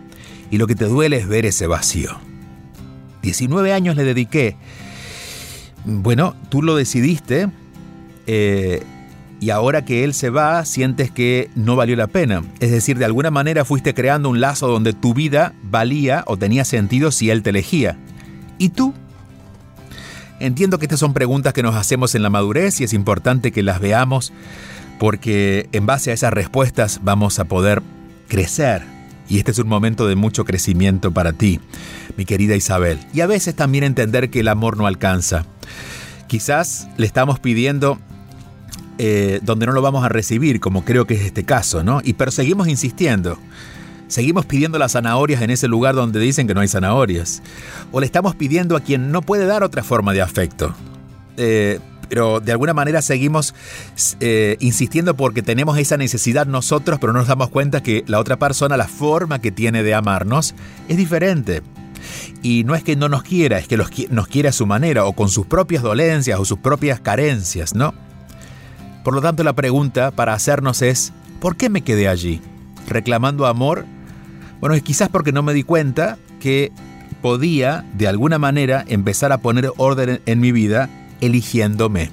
Y 0.51 0.57
lo 0.57 0.67
que 0.67 0.75
te 0.75 0.85
duele 0.85 1.17
es 1.17 1.27
ver 1.27 1.45
ese 1.45 1.67
vacío. 1.67 2.19
19 3.21 3.73
años 3.73 3.95
le 3.95 4.03
dediqué 4.03 4.55
bueno, 5.85 6.35
tú 6.49 6.61
lo 6.61 6.75
decidiste, 6.75 7.49
eh, 8.27 8.83
y 9.39 9.49
ahora 9.49 9.85
que 9.85 10.03
él 10.03 10.13
se 10.13 10.29
va, 10.29 10.63
sientes 10.65 11.11
que 11.11 11.49
no 11.55 11.75
valió 11.75 11.95
la 11.95 12.07
pena. 12.07 12.43
Es 12.59 12.71
decir, 12.71 12.97
de 12.97 13.05
alguna 13.05 13.31
manera 13.31 13.65
fuiste 13.65 13.93
creando 13.93 14.29
un 14.29 14.39
lazo 14.39 14.67
donde 14.67 14.93
tu 14.93 15.13
vida 15.13 15.53
valía 15.63 16.23
o 16.27 16.37
tenía 16.37 16.65
sentido 16.65 17.11
si 17.11 17.29
él 17.29 17.43
te 17.43 17.51
elegía. 17.51 17.97
¿Y 18.57 18.69
tú? 18.69 18.93
Entiendo 20.39 20.79
que 20.79 20.85
estas 20.85 20.99
son 20.99 21.13
preguntas 21.13 21.53
que 21.53 21.63
nos 21.63 21.75
hacemos 21.75 22.15
en 22.15 22.23
la 22.23 22.29
madurez 22.29 22.81
y 22.81 22.85
es 22.85 22.93
importante 22.93 23.51
que 23.51 23.63
las 23.63 23.79
veamos 23.79 24.33
porque 24.99 25.69
en 25.71 25.85
base 25.85 26.11
a 26.11 26.13
esas 26.13 26.33
respuestas 26.33 27.01
vamos 27.03 27.39
a 27.39 27.45
poder 27.45 27.81
crecer. 28.27 28.83
Y 29.27 29.39
este 29.39 29.51
es 29.51 29.59
un 29.59 29.67
momento 29.67 30.07
de 30.07 30.15
mucho 30.15 30.45
crecimiento 30.45 31.11
para 31.11 31.33
ti, 31.33 31.59
mi 32.15 32.25
querida 32.25 32.55
Isabel. 32.55 32.99
Y 33.13 33.21
a 33.21 33.27
veces 33.27 33.55
también 33.55 33.83
entender 33.83 34.29
que 34.29 34.41
el 34.41 34.47
amor 34.47 34.77
no 34.77 34.87
alcanza. 34.87 35.45
Quizás 36.27 36.87
le 36.97 37.05
estamos 37.05 37.39
pidiendo 37.39 37.99
eh, 38.97 39.39
donde 39.43 39.65
no 39.65 39.73
lo 39.73 39.81
vamos 39.81 40.05
a 40.05 40.09
recibir, 40.09 40.59
como 40.59 40.85
creo 40.85 41.05
que 41.05 41.15
es 41.15 41.21
este 41.21 41.43
caso, 41.43 41.83
¿no? 41.83 42.01
Y 42.03 42.13
pero 42.13 42.31
seguimos 42.31 42.67
insistiendo. 42.67 43.37
Seguimos 44.07 44.45
pidiendo 44.45 44.77
las 44.77 44.93
zanahorias 44.93 45.41
en 45.41 45.49
ese 45.49 45.67
lugar 45.67 45.95
donde 45.95 46.19
dicen 46.19 46.47
que 46.47 46.53
no 46.53 46.61
hay 46.61 46.67
zanahorias. 46.67 47.41
O 47.91 47.99
le 47.99 48.05
estamos 48.05 48.35
pidiendo 48.35 48.77
a 48.77 48.79
quien 48.79 49.11
no 49.11 49.21
puede 49.21 49.45
dar 49.45 49.63
otra 49.63 49.83
forma 49.83 50.13
de 50.13 50.21
afecto. 50.21 50.73
Eh, 51.37 51.79
pero 52.07 52.39
de 52.39 52.51
alguna 52.51 52.73
manera 52.73 53.01
seguimos 53.01 53.53
eh, 54.19 54.57
insistiendo 54.59 55.15
porque 55.15 55.41
tenemos 55.41 55.77
esa 55.77 55.97
necesidad 55.97 56.45
nosotros, 56.45 56.99
pero 56.99 57.13
no 57.13 57.19
nos 57.19 57.27
damos 57.27 57.49
cuenta 57.49 57.81
que 57.81 58.03
la 58.07 58.19
otra 58.19 58.37
persona, 58.37 58.77
la 58.77 58.87
forma 58.87 59.39
que 59.39 59.51
tiene 59.51 59.83
de 59.83 59.93
amarnos, 59.93 60.55
es 60.87 60.97
diferente. 60.97 61.61
Y 62.41 62.63
no 62.63 62.75
es 62.75 62.83
que 62.83 62.95
no 62.95 63.09
nos 63.09 63.23
quiera, 63.23 63.57
es 63.57 63.67
que 63.67 63.77
nos 63.77 64.27
quiere 64.27 64.49
a 64.49 64.51
su 64.51 64.65
manera 64.65 65.05
o 65.05 65.13
con 65.13 65.29
sus 65.29 65.45
propias 65.45 65.83
dolencias 65.83 66.39
o 66.39 66.45
sus 66.45 66.59
propias 66.59 66.99
carencias, 66.99 67.75
¿no? 67.75 67.93
Por 69.03 69.13
lo 69.13 69.21
tanto, 69.21 69.43
la 69.43 69.53
pregunta 69.53 70.11
para 70.11 70.33
hacernos 70.33 70.81
es, 70.81 71.13
¿por 71.39 71.57
qué 71.57 71.69
me 71.69 71.81
quedé 71.81 72.07
allí? 72.07 72.41
¿Reclamando 72.87 73.45
amor? 73.45 73.85
Bueno, 74.59 74.75
es 74.75 74.81
quizás 74.83 75.09
porque 75.09 75.31
no 75.31 75.43
me 75.43 75.53
di 75.53 75.63
cuenta 75.63 76.17
que 76.39 76.71
podía, 77.21 77.85
de 77.93 78.07
alguna 78.07 78.39
manera, 78.39 78.83
empezar 78.87 79.31
a 79.31 79.39
poner 79.39 79.71
orden 79.77 80.21
en 80.25 80.39
mi 80.39 80.51
vida 80.51 80.89
eligiéndome. 81.21 82.09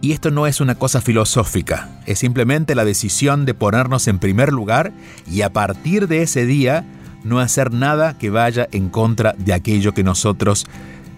Y 0.00 0.10
esto 0.10 0.32
no 0.32 0.48
es 0.48 0.60
una 0.60 0.74
cosa 0.74 1.00
filosófica, 1.00 1.88
es 2.06 2.18
simplemente 2.18 2.74
la 2.74 2.84
decisión 2.84 3.44
de 3.44 3.54
ponernos 3.54 4.08
en 4.08 4.18
primer 4.18 4.52
lugar 4.52 4.92
y 5.30 5.42
a 5.42 5.52
partir 5.52 6.08
de 6.08 6.22
ese 6.22 6.44
día 6.44 6.84
no 7.24 7.40
hacer 7.40 7.72
nada 7.72 8.16
que 8.18 8.30
vaya 8.30 8.68
en 8.72 8.88
contra 8.88 9.34
de 9.38 9.52
aquello 9.52 9.94
que 9.94 10.02
nosotros 10.02 10.66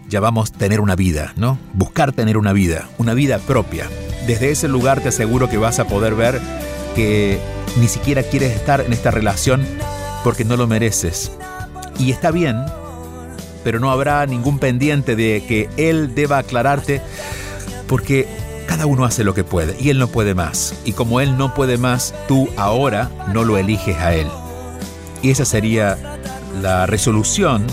llamamos 0.08 0.52
tener 0.52 0.80
una 0.80 0.96
vida, 0.96 1.32
¿no? 1.36 1.58
Buscar 1.72 2.12
tener 2.12 2.36
una 2.36 2.52
vida, 2.52 2.88
una 2.98 3.14
vida 3.14 3.38
propia. 3.38 3.88
Desde 4.26 4.50
ese 4.50 4.68
lugar 4.68 5.00
te 5.00 5.08
aseguro 5.08 5.48
que 5.48 5.58
vas 5.58 5.78
a 5.78 5.86
poder 5.86 6.14
ver 6.14 6.40
que 6.94 7.38
ni 7.80 7.88
siquiera 7.88 8.22
quieres 8.22 8.54
estar 8.54 8.80
en 8.80 8.92
esta 8.92 9.10
relación 9.10 9.66
porque 10.22 10.44
no 10.44 10.56
lo 10.56 10.66
mereces. 10.66 11.32
Y 11.98 12.10
está 12.10 12.30
bien, 12.30 12.56
pero 13.62 13.80
no 13.80 13.90
habrá 13.90 14.26
ningún 14.26 14.58
pendiente 14.58 15.16
de 15.16 15.44
que 15.46 15.68
él 15.76 16.14
deba 16.14 16.38
aclararte 16.38 17.00
porque 17.86 18.26
cada 18.66 18.86
uno 18.86 19.04
hace 19.04 19.24
lo 19.24 19.34
que 19.34 19.44
puede 19.44 19.76
y 19.80 19.90
él 19.90 19.98
no 19.98 20.08
puede 20.08 20.34
más. 20.34 20.74
Y 20.84 20.92
como 20.92 21.20
él 21.20 21.36
no 21.36 21.54
puede 21.54 21.78
más, 21.78 22.14
tú 22.28 22.48
ahora 22.56 23.10
no 23.32 23.44
lo 23.44 23.58
eliges 23.58 23.96
a 23.98 24.14
él. 24.14 24.28
Y 25.24 25.30
esa 25.30 25.46
sería 25.46 25.96
la 26.60 26.84
resolución 26.84 27.66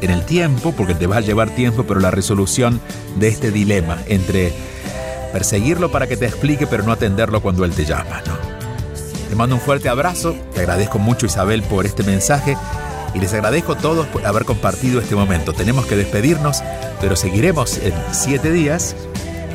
en 0.00 0.10
el 0.12 0.24
tiempo, 0.24 0.72
porque 0.76 0.94
te 0.94 1.08
va 1.08 1.16
a 1.16 1.20
llevar 1.20 1.50
tiempo, 1.50 1.82
pero 1.82 1.98
la 1.98 2.12
resolución 2.12 2.80
de 3.16 3.26
este 3.26 3.50
dilema 3.50 3.98
entre 4.06 4.52
perseguirlo 5.32 5.90
para 5.90 6.06
que 6.06 6.16
te 6.16 6.26
explique, 6.26 6.68
pero 6.68 6.84
no 6.84 6.92
atenderlo 6.92 7.42
cuando 7.42 7.64
él 7.64 7.72
te 7.72 7.84
llama, 7.84 8.22
¿no? 8.24 8.34
Te 9.28 9.34
mando 9.34 9.56
un 9.56 9.60
fuerte 9.60 9.88
abrazo, 9.88 10.36
te 10.54 10.60
agradezco 10.60 11.00
mucho 11.00 11.26
Isabel 11.26 11.64
por 11.64 11.86
este 11.86 12.04
mensaje 12.04 12.56
y 13.14 13.18
les 13.18 13.34
agradezco 13.34 13.72
a 13.72 13.78
todos 13.78 14.06
por 14.06 14.24
haber 14.24 14.44
compartido 14.44 15.00
este 15.00 15.16
momento. 15.16 15.52
Tenemos 15.52 15.86
que 15.86 15.96
despedirnos, 15.96 16.62
pero 17.00 17.16
seguiremos 17.16 17.78
en 17.78 17.94
siete 18.12 18.52
días 18.52 18.94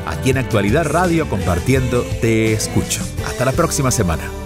aquí 0.06 0.28
en 0.28 0.36
Actualidad 0.36 0.84
Radio 0.84 1.30
compartiendo 1.30 2.02
Te 2.20 2.52
Escucho. 2.52 3.00
Hasta 3.26 3.46
la 3.46 3.52
próxima 3.52 3.90
semana. 3.90 4.45